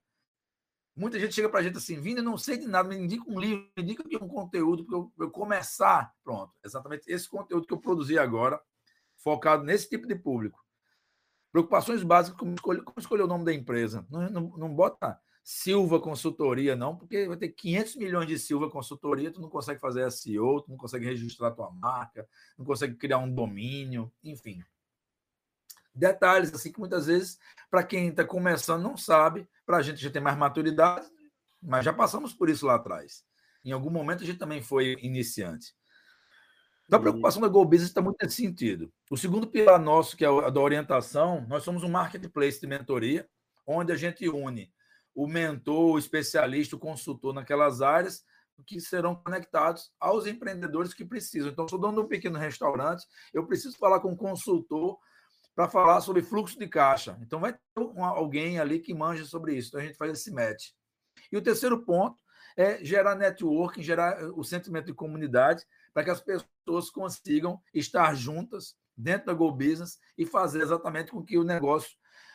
[0.97, 3.39] Muita gente chega para a gente assim, vindo, não sei de nada, me indica um
[3.39, 6.15] livro, me indica um conteúdo para eu, eu, começar.
[6.23, 8.61] Pronto, exatamente esse conteúdo que eu produzi agora,
[9.17, 10.65] focado nesse tipo de público.
[11.51, 14.07] Preocupações básicas, como escolher, como escolher o nome da empresa.
[14.09, 19.31] Não, não, não bota Silva Consultoria, não, porque vai ter 500 milhões de Silva Consultoria,
[19.31, 22.27] tu não consegue fazer SEO, tu não consegue registrar tua marca,
[22.57, 24.65] não consegue criar um domínio, enfim.
[25.95, 27.39] Detalhes assim que muitas vezes,
[27.71, 31.07] para quem está começando, não sabe, para a gente já tem mais maturidade,
[31.63, 33.23] mas já passamos por isso lá atrás.
[33.63, 35.75] Em algum momento a gente também foi iniciante.
[36.87, 38.91] Então, a preocupação da Go Business está muito nesse sentido.
[39.11, 43.29] O segundo pilar nosso, que é a da orientação, nós somos um marketplace de mentoria,
[43.67, 44.73] onde a gente une
[45.15, 48.25] o mentor, o especialista, o consultor naquelas áreas
[48.67, 51.51] que serão conectados aos empreendedores que precisam.
[51.51, 54.99] Então, sou dono de um pequeno restaurante, eu preciso falar com um consultor
[55.55, 57.19] para falar sobre fluxo de caixa.
[57.21, 57.61] Então, vai ter
[57.99, 59.69] alguém ali que manja sobre isso.
[59.69, 60.71] Então, a gente faz esse match.
[61.31, 62.19] E o terceiro ponto
[62.57, 68.15] é gerar networking, gerar eh, o sentimento de comunidade, para que as pessoas consigam estar
[68.15, 71.91] juntas dentro da Go Business e fazer exatamente com que o negócio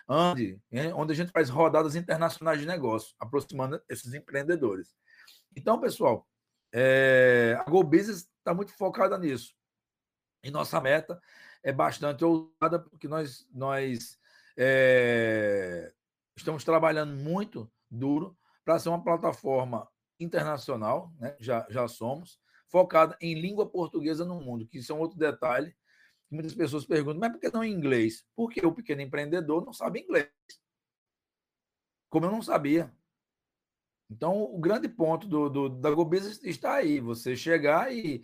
[0.10, 4.96] ande, né, onde a gente faz rodadas internacionais de negócio, aproximando esses empreendedores.
[5.56, 6.28] Então, pessoal,
[6.74, 9.54] é, a Go Business está muito focada nisso.
[10.44, 11.22] E nossa meta
[11.62, 14.18] é bastante ousada, porque nós, nós
[14.58, 15.94] é,
[16.36, 18.36] estamos trabalhando muito duro
[18.66, 19.88] para ser uma plataforma
[20.20, 21.36] internacional, né?
[21.40, 25.76] já, já somos, focada em língua portuguesa no mundo, que isso é um outro detalhe
[26.32, 28.26] Muitas pessoas perguntam, mas por que não em inglês?
[28.36, 30.30] Porque o pequeno empreendedor não sabe inglês.
[32.10, 32.94] Como eu não sabia.
[34.10, 38.24] Então, o grande ponto do, do da GoBusiness está aí, você chegar e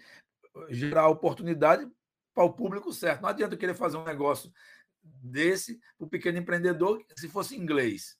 [0.69, 1.89] gerar oportunidade
[2.33, 3.21] para o público certo.
[3.21, 4.51] Não adianta querer fazer um negócio
[5.03, 8.17] desse para o pequeno empreendedor se fosse inglês.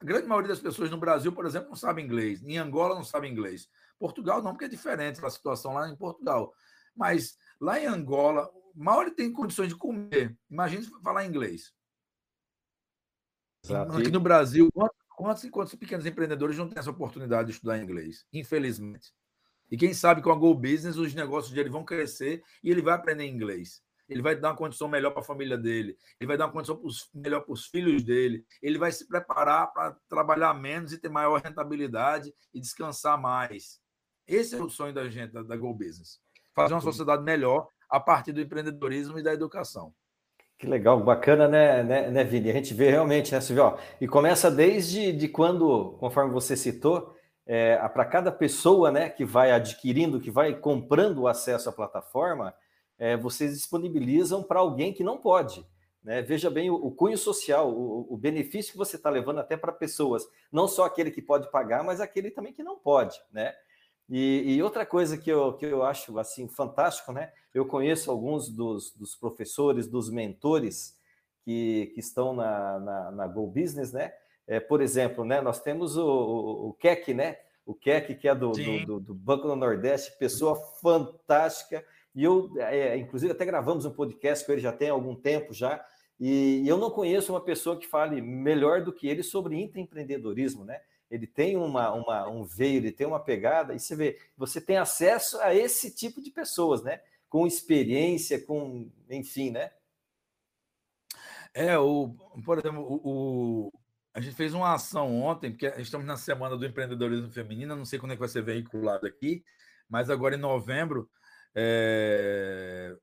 [0.00, 2.42] A grande maioria das pessoas no Brasil, por exemplo, não sabe inglês.
[2.42, 3.68] Em Angola não sabe inglês.
[3.98, 6.52] Portugal não, porque é diferente a situação lá em Portugal.
[6.94, 8.48] Mas lá em Angola,
[8.78, 10.36] mal ele tem condições de comer.
[10.48, 11.72] Imagina falar inglês.
[13.64, 13.96] Exato.
[13.96, 14.70] Aqui no Brasil,
[15.16, 18.24] quantos e quantos pequenos empreendedores não têm essa oportunidade de estudar inglês?
[18.32, 19.12] Infelizmente.
[19.70, 22.94] E quem sabe com a Go Business os negócios dele vão crescer e ele vai
[22.94, 23.82] aprender inglês.
[24.08, 26.80] Ele vai dar uma condição melhor para a família dele, ele vai dar uma condição
[27.12, 31.42] melhor para os filhos dele, ele vai se preparar para trabalhar menos e ter maior
[31.42, 33.82] rentabilidade e descansar mais.
[34.26, 36.20] Esse é o sonho da gente, da, da Go Business.
[36.54, 39.92] Fazer uma sociedade melhor a partir do empreendedorismo e da educação.
[40.58, 42.50] Que legal, bacana, né, né, né Vini?
[42.50, 43.78] A gente vê realmente, né, Silvio?
[44.00, 47.14] E começa desde de quando, conforme você citou,
[47.46, 52.52] é, para cada pessoa né, que vai adquirindo, que vai comprando o acesso à plataforma,
[52.98, 55.64] é, vocês disponibilizam para alguém que não pode.
[56.02, 56.22] Né?
[56.22, 59.72] Veja bem o, o cunho social, o, o, benefício que você está levando até para
[59.72, 63.16] pessoas, não só aquele que pode pagar, mas aquele também que não pode.
[63.32, 63.54] Né?
[64.08, 67.30] E, e, outra coisa que eu, que eu acho assim fantástico, né?
[67.58, 70.96] Eu conheço alguns dos, dos professores, dos mentores
[71.44, 74.12] que, que estão na, na, na Go Business, né?
[74.46, 75.40] É, por exemplo, né?
[75.40, 77.36] Nós temos o, o, o Keck, né?
[77.66, 81.84] O Keck, que é do, do, do, do, Banco do Nordeste, pessoa fantástica.
[82.14, 85.84] E eu, é, inclusive, até gravamos um podcast com ele já tem algum tempo já.
[86.18, 90.80] E eu não conheço uma pessoa que fale melhor do que ele sobre empreendedorismo, né?
[91.10, 94.76] ele tem uma, uma, um veio, ele tem uma pegada, e você vê, você tem
[94.76, 97.00] acesso a esse tipo de pessoas, né?
[97.28, 99.70] Com experiência, com, enfim, né?
[101.54, 102.14] É, o,
[102.44, 103.72] por exemplo, o, o,
[104.14, 107.98] a gente fez uma ação ontem, porque estamos na semana do empreendedorismo feminino, não sei
[107.98, 109.44] quando é que vai ser veiculado aqui,
[109.88, 111.10] mas agora em novembro,
[111.54, 112.96] é,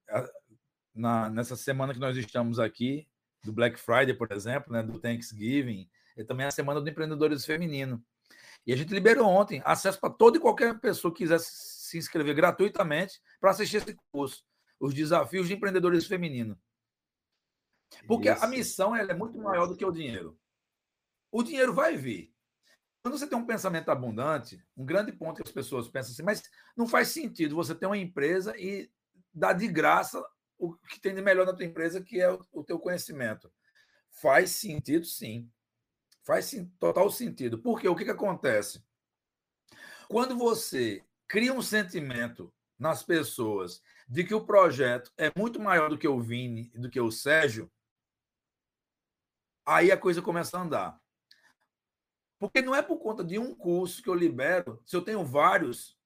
[0.93, 3.07] na, nessa semana que nós estamos aqui,
[3.43, 8.03] do Black Friday, por exemplo, né, do Thanksgiving, é também a Semana do Empreendedorismo Feminino.
[8.65, 12.35] E a gente liberou ontem acesso para toda e qualquer pessoa que quisesse se inscrever
[12.35, 14.43] gratuitamente para assistir esse curso,
[14.79, 16.59] Os Desafios de Empreendedorismo Feminino.
[18.07, 18.43] Porque Isso.
[18.43, 20.37] a missão é muito maior do que o dinheiro.
[21.31, 22.33] O dinheiro vai vir.
[23.01, 26.41] Quando você tem um pensamento abundante, um grande ponto que as pessoas pensam assim, mas
[26.75, 28.89] não faz sentido você ter uma empresa e
[29.33, 30.23] dar de graça
[30.57, 33.51] o que tem de melhor na tua empresa, que é o, teu conhecimento.
[34.09, 35.49] Faz sentido, sim.
[36.23, 37.59] Faz total sentido.
[37.61, 38.83] Porque o que, que acontece?
[40.07, 45.97] Quando você cria um sentimento nas pessoas de que o projeto é muito maior do
[45.97, 47.71] que o Vini do que o Sérgio,
[49.65, 51.01] aí a coisa começa a andar.
[52.37, 55.97] Porque não é por conta de um curso que eu libero, se eu tenho vários,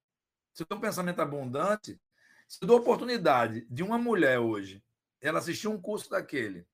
[0.53, 1.99] se eu tenho um pensamento abundante,
[2.47, 4.83] se eu dou oportunidade de uma mulher hoje,
[5.19, 6.65] ela assistir um curso daquele,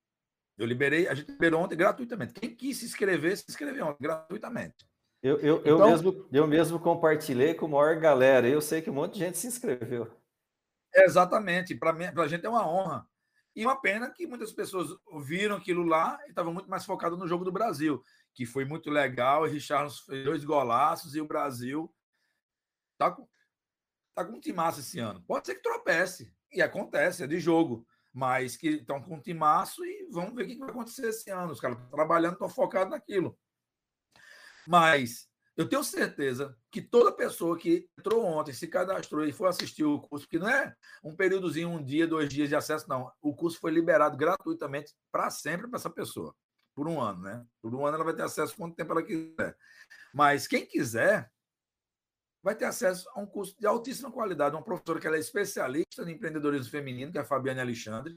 [0.58, 2.34] eu liberei, a gente liberou ontem gratuitamente.
[2.34, 4.88] Quem quis se inscrever, se inscreveu ontem gratuitamente.
[5.26, 8.47] Eu, eu, então, eu, mesmo, eu mesmo compartilhei com a maior galera.
[8.47, 10.07] Eu sei que um monte de gente se inscreveu.
[10.93, 11.73] Exatamente.
[11.73, 13.07] Para a gente é uma honra.
[13.55, 14.88] E uma pena que muitas pessoas
[15.26, 18.03] viram aquilo lá e estavam muito mais focadas no jogo do Brasil,
[18.36, 19.47] que foi muito legal.
[19.47, 21.91] E Richard fez dois golaços e o Brasil
[22.95, 23.28] tá com,
[24.13, 25.23] tá com um timaço esse ano.
[25.23, 26.32] Pode ser que tropece.
[26.51, 27.84] E acontece, é de jogo
[28.17, 31.51] mas que estão com um timaço e vamos ver o que vai acontecer esse ano.
[31.51, 33.38] Os caras estão trabalhando, estão focados naquilo.
[34.68, 39.86] Mas eu tenho certeza que toda pessoa que entrou ontem, se cadastrou e foi assistir
[39.86, 43.11] o curso, que não é um períodozinho, um dia, dois dias de acesso, não.
[43.22, 46.36] O curso foi liberado gratuitamente para sempre para essa pessoa,
[46.76, 47.45] por um ano, né?
[47.61, 49.55] Por um ano ela vai ter acesso quanto tempo ela quiser.
[50.13, 51.32] Mas quem quiser,
[52.45, 54.55] vai ter acesso a um curso de altíssima qualidade.
[54.55, 58.16] Uma professora que ela é especialista em empreendedorismo feminino, que é a Fabiane Alexandre,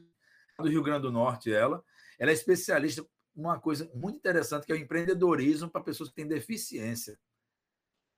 [0.58, 1.82] do Rio Grande do Norte, ela.
[2.18, 3.06] Ela é especialista
[3.38, 7.18] uma coisa muito interessante, que é o empreendedorismo para pessoas que têm deficiência.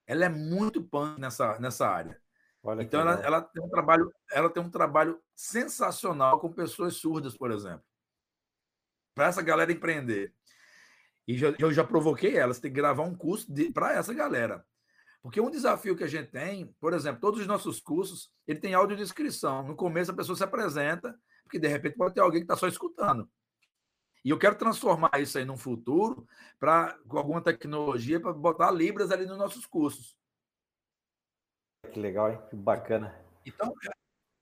[0.07, 2.21] Ela é muito punk nessa, nessa área.
[2.63, 7.37] Olha então, ela, ela, tem um trabalho, ela tem um trabalho sensacional com pessoas surdas,
[7.37, 7.85] por exemplo.
[9.15, 10.35] Para essa galera empreender.
[11.29, 14.65] E já, eu já provoquei ela, você tem que gravar um curso para essa galera.
[15.23, 18.73] Porque um desafio que a gente tem, por exemplo, todos os nossos cursos, ele tem
[18.73, 19.63] audiodescrição.
[19.63, 21.15] No começo a pessoa se apresenta,
[21.45, 23.31] porque de repente pode ter alguém que está só escutando.
[24.25, 26.27] E eu quero transformar isso aí num futuro
[26.59, 30.17] para com alguma tecnologia para botar libras ali nos nossos cursos.
[31.93, 32.39] Que legal, hein?
[32.51, 33.19] Que bacana.
[33.47, 33.73] Então,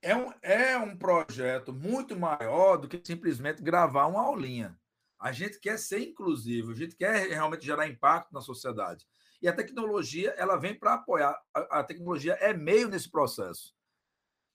[0.01, 4.77] é um, é um projeto muito maior do que simplesmente gravar uma aulinha.
[5.19, 9.05] A gente quer ser inclusivo, a gente quer realmente gerar impacto na sociedade.
[9.41, 11.37] E a tecnologia, ela vem para apoiar.
[11.53, 13.73] A, a tecnologia é meio nesse processo.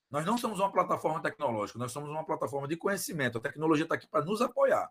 [0.09, 3.37] Nós não somos uma plataforma tecnológica, nós somos uma plataforma de conhecimento.
[3.37, 4.89] A tecnologia está aqui para nos apoiar.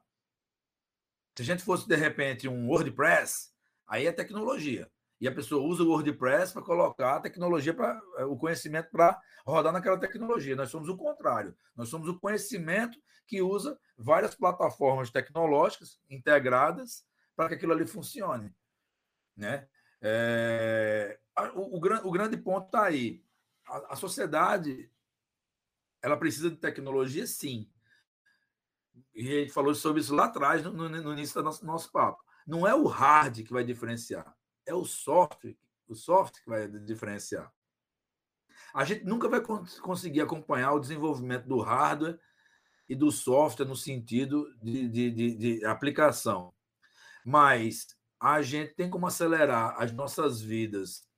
[1.37, 3.51] Se a gente fosse, de repente, um WordPress,
[3.87, 4.91] aí é tecnologia.
[5.21, 9.21] E a pessoa usa o WordPress para colocar a tecnologia, para eh, o conhecimento para
[9.47, 10.55] rodar naquela tecnologia.
[10.55, 11.57] Nós somos o contrário.
[11.75, 18.55] Nós somos o conhecimento que usa várias plataformas tecnológicas integradas para que aquilo ali funcione.
[19.37, 19.67] Né?
[20.01, 21.19] É,
[21.55, 23.25] o, o, o, grande ponto está aí.
[23.67, 24.91] A, a, sociedade
[26.03, 27.71] ela precisa de tecnologia, sim.
[29.15, 31.93] E a gente falou sobre isso lá atrás, no, no, no início do nosso, nosso
[31.93, 32.23] papo.
[32.47, 34.37] Não é o hard que vai diferenciar,
[34.67, 35.57] é o software,
[35.89, 37.53] o software que vai diferenciar.
[38.75, 39.41] A gente nunca vai
[39.81, 42.19] conseguir acompanhar o desenvolvimento do hardware
[42.89, 46.53] e do software no sentido de, de, de, de aplicação.
[47.25, 47.87] Mas
[48.21, 51.09] a gente tem como acelerar as nossas vidas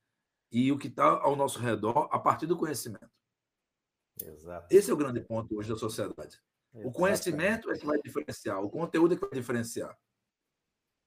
[0.51, 3.09] e o que está ao nosso redor a partir do conhecimento.
[4.21, 4.67] Exato.
[4.71, 6.39] Esse é o grande ponto hoje da sociedade.
[6.77, 6.87] Exatamente.
[6.87, 9.97] O conhecimento é que vai diferenciar, o conteúdo é que vai diferenciar.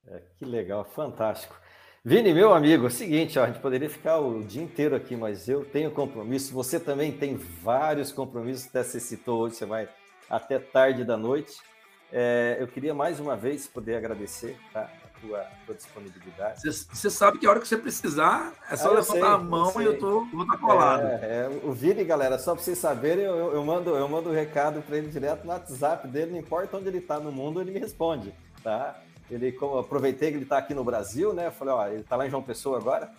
[0.06, 1.54] É, que legal, fantástico.
[2.02, 5.14] Vini, meu amigo, é o seguinte, ó, a gente poderia ficar o dia inteiro aqui,
[5.14, 6.52] mas eu tenho compromisso.
[6.54, 9.88] Você também tem vários compromissos, até você citou hoje, você vai
[10.28, 11.60] até tarde da noite.
[12.10, 14.90] É, eu queria mais uma vez poder agradecer tá,
[15.20, 16.60] tua, tua disponibilidade.
[16.62, 19.72] Você sabe que a hora que você precisar, é só ah, levantar sei, a mão
[19.74, 21.06] eu e eu tô, vou estar colado.
[21.06, 24.28] É, é, o Vini, galera, só para vocês saberem, eu, eu, eu, mando eu mando
[24.28, 27.30] o um recado para ele direto no WhatsApp dele, não importa onde ele está no
[27.30, 29.00] mundo, ele me responde, tá?
[29.30, 31.50] Ele, como aproveitei que ele está aqui no Brasil, né?
[31.50, 33.10] Falei, ó, ele está lá em João Pessoa agora.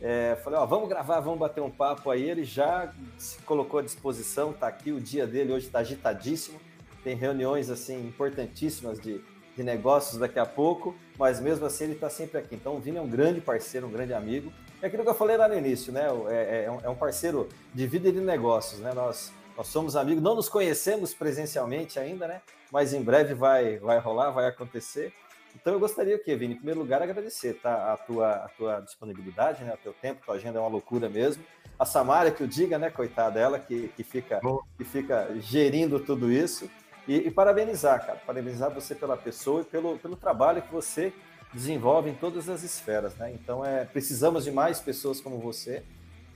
[0.00, 2.28] É, falei, ó, vamos gravar, vamos bater um papo aí.
[2.28, 4.92] Ele já se colocou à disposição, está aqui.
[4.92, 6.60] O dia dele hoje está agitadíssimo.
[7.02, 9.22] Tem reuniões assim importantíssimas de,
[9.56, 12.54] de negócios daqui a pouco, mas mesmo assim ele está sempre aqui.
[12.54, 14.52] Então o Vini é um grande parceiro, um grande amigo.
[14.82, 16.06] É aquilo que eu falei lá no início, né?
[16.28, 18.92] É, é, é um parceiro de vida e de negócios, né?
[18.94, 22.40] Nós, nós somos amigos, não nos conhecemos presencialmente ainda, né?
[22.70, 25.12] Mas em breve vai, vai rolar, vai acontecer.
[25.54, 29.62] Então eu gostaria que, Vini, em primeiro lugar, agradecer tá, a, tua, a tua disponibilidade,
[29.62, 31.44] né, o teu tempo, tua agenda é uma loucura mesmo.
[31.78, 34.40] A Samara, que o diga, né, coitada dela, que, que, fica,
[34.76, 36.68] que fica gerindo tudo isso.
[37.06, 41.12] E, e, parabenizar, cara, parabenizar você pela pessoa e pelo, pelo trabalho que você
[41.52, 43.32] desenvolve em todas as esferas, né?
[43.32, 45.82] Então, é, precisamos de mais pessoas como você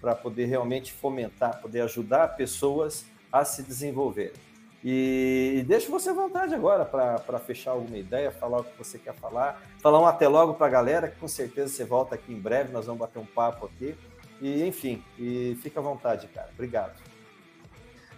[0.01, 4.49] para poder realmente fomentar, poder ajudar pessoas a se desenvolverem.
[4.85, 8.99] E, e deixo você à vontade agora para fechar alguma ideia, falar o que você
[8.99, 12.33] quer falar, falar um até logo para a galera, que com certeza você volta aqui
[12.33, 13.97] em breve, nós vamos bater um papo aqui.
[14.41, 16.49] E enfim, e fica à vontade, cara.
[16.55, 16.95] Obrigado.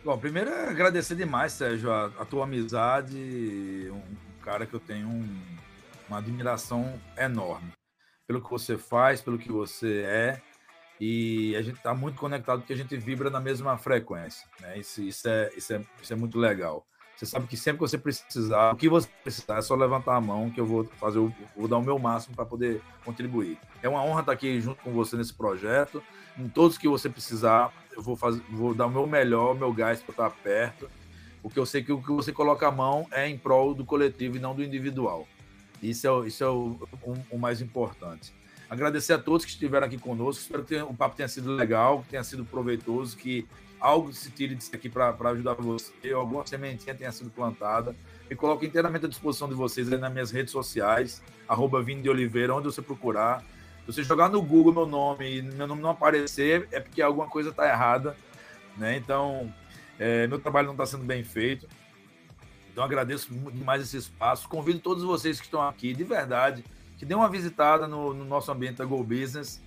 [0.03, 5.07] Bom, primeiro é agradecer demais, Sérgio, a, a tua amizade, um cara que eu tenho
[5.07, 5.57] um,
[6.09, 7.73] uma admiração enorme
[8.27, 10.41] pelo que você faz, pelo que você é
[11.01, 14.47] e a gente está muito conectado porque a gente vibra na mesma frequência.
[14.61, 14.79] Né?
[14.79, 16.87] Isso, isso, é, isso, é, isso é muito legal.
[17.17, 20.21] Você sabe que sempre que você precisar, o que você precisar, é só levantar a
[20.21, 21.19] mão que eu vou fazer,
[21.55, 23.59] vou dar o meu máximo para poder contribuir.
[23.83, 26.03] É uma honra estar aqui junto com você nesse projeto.
[26.39, 29.73] Em todos que você precisar, eu vou fazer, vou dar o meu melhor, o meu
[29.73, 30.91] gás para estar perto,
[31.43, 34.37] porque eu sei que o que você coloca a mão é em prol do coletivo
[34.37, 35.27] e não do individual.
[35.83, 38.33] Isso é, isso é o, o, o mais importante.
[38.69, 40.43] Agradecer a todos que estiveram aqui conosco.
[40.43, 43.47] Espero que o papo tenha sido legal, que tenha sido proveitoso, que
[43.81, 47.97] algo se tire disso aqui para ajudar você, alguma sementinha tenha sido plantada.
[48.29, 52.11] Me coloco inteiramente à disposição de vocês aí nas minhas redes sociais, arroba Vini de
[52.11, 53.45] Oliveira, onde você procurar.
[53.93, 57.51] Você jogar no Google meu nome e meu nome não aparecer, é porque alguma coisa
[57.51, 58.17] está errada.
[58.77, 58.97] Né?
[58.97, 59.53] Então,
[59.99, 61.69] é, meu trabalho não está sendo bem feito.
[62.73, 64.49] Então, agradeço demais esse espaço.
[64.49, 66.65] Convido todos vocês que estão aqui, de verdade,
[66.97, 69.61] que dê uma visitada no, no nosso ambiente da Go Business.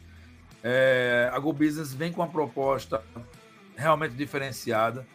[0.64, 3.04] É, a Go Business vem com uma proposta
[3.76, 5.06] realmente diferenciada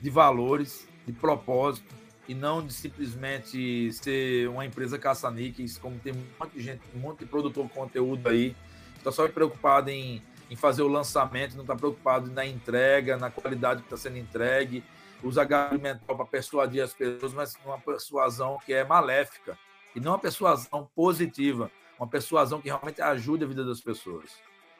[0.00, 1.94] de valores, de propósito,
[2.28, 6.98] e não de simplesmente ser uma empresa caça-níqueis, como tem um monte de gente, um
[6.98, 8.56] monte de produtor de conteúdo aí,
[8.96, 10.20] está só preocupado em,
[10.50, 14.82] em fazer o lançamento, não está preocupado na entrega, na qualidade que está sendo entregue,
[15.22, 19.56] usa gasto mental para persuadir as pessoas, mas uma persuasão que é maléfica,
[19.94, 24.30] e não uma persuasão positiva, uma persuasão que realmente ajude a vida das pessoas.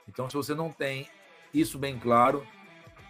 [0.09, 1.09] Então, se você não tem
[1.55, 2.47] isso bem claro,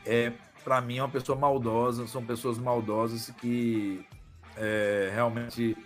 [0.04, 0.32] é
[0.62, 4.04] para mim é uma pessoa maldosa, são pessoas maldosas que
[4.56, 5.76] é, realmente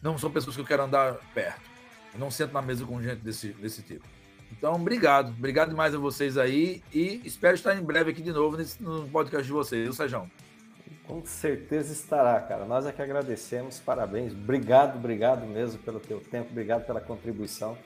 [0.00, 1.70] não são pessoas que eu quero andar perto.
[2.12, 4.06] Eu não sento na mesa com gente desse, desse tipo.
[4.50, 5.28] Então, obrigado.
[5.28, 9.08] Obrigado demais a vocês aí e espero estar em breve aqui de novo nesse, no
[9.08, 10.30] podcast de vocês, viu, Sérgio?
[11.06, 12.64] Com certeza estará, cara.
[12.64, 14.32] Nós é que agradecemos, parabéns.
[14.32, 17.76] Obrigado, obrigado mesmo pelo teu tempo, obrigado pela contribuição.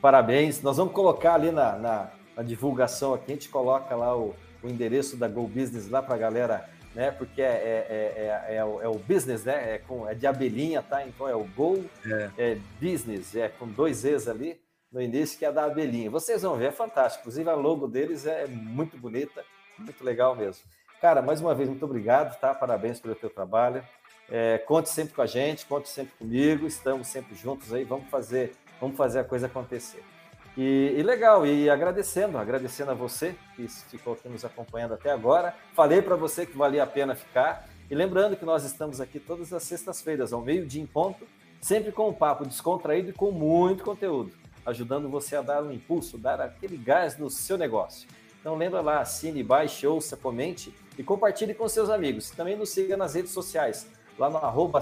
[0.00, 0.62] Parabéns.
[0.62, 4.68] Nós vamos colocar ali na, na, na divulgação aqui, a gente coloca lá o, o
[4.68, 7.10] endereço da Go Business lá para a galera, né?
[7.10, 9.74] Porque é, é, é, é, o, é o business, né?
[9.74, 11.06] É, com, é de abelhinha, tá?
[11.06, 11.84] Então é o Go
[12.36, 12.58] é.
[12.80, 16.10] Business, é com dois E's ali no início, que é da abelhinha.
[16.10, 17.22] Vocês vão ver, é fantástico.
[17.22, 19.44] Inclusive a logo deles é muito bonita,
[19.78, 20.64] muito legal mesmo.
[21.00, 22.54] Cara, mais uma vez, muito obrigado, tá?
[22.54, 23.82] Parabéns pelo teu trabalho.
[24.30, 28.52] É, conte sempre com a gente, conte sempre comigo, estamos sempre juntos aí, vamos fazer,
[28.80, 30.02] vamos fazer a coisa acontecer.
[30.56, 35.54] E, e, legal, e agradecendo, agradecendo a você que ficou aqui nos acompanhando até agora.
[35.74, 37.68] Falei para você que valia a pena ficar.
[37.90, 41.26] E lembrando que nós estamos aqui todas as sextas-feiras, ao meio-dia em ponto,
[41.60, 44.32] sempre com um papo descontraído e com muito conteúdo,
[44.64, 48.08] ajudando você a dar um impulso, dar aquele gás no seu negócio.
[48.40, 52.30] Então lembra lá, assine, baixe, ouça, comente e compartilhe com seus amigos.
[52.30, 53.86] Também nos siga nas redes sociais,
[54.18, 54.80] lá no arroba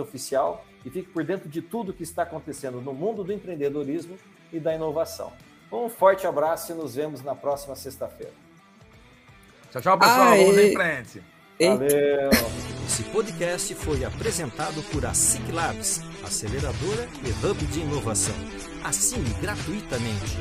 [0.00, 4.16] Oficial e fique por dentro de tudo que está acontecendo no mundo do empreendedorismo
[4.52, 5.32] e da inovação.
[5.72, 8.32] Um forte abraço e nos vemos na próxima sexta-feira.
[9.70, 10.28] Tchau, tchau, pessoal.
[10.28, 10.44] Aê.
[10.44, 11.22] Vamos em frente.
[11.58, 12.30] Valeu.
[12.86, 18.34] Esse podcast foi apresentado por a SIC Labs, aceleradora e hub de inovação.
[18.84, 20.36] Assine gratuitamente.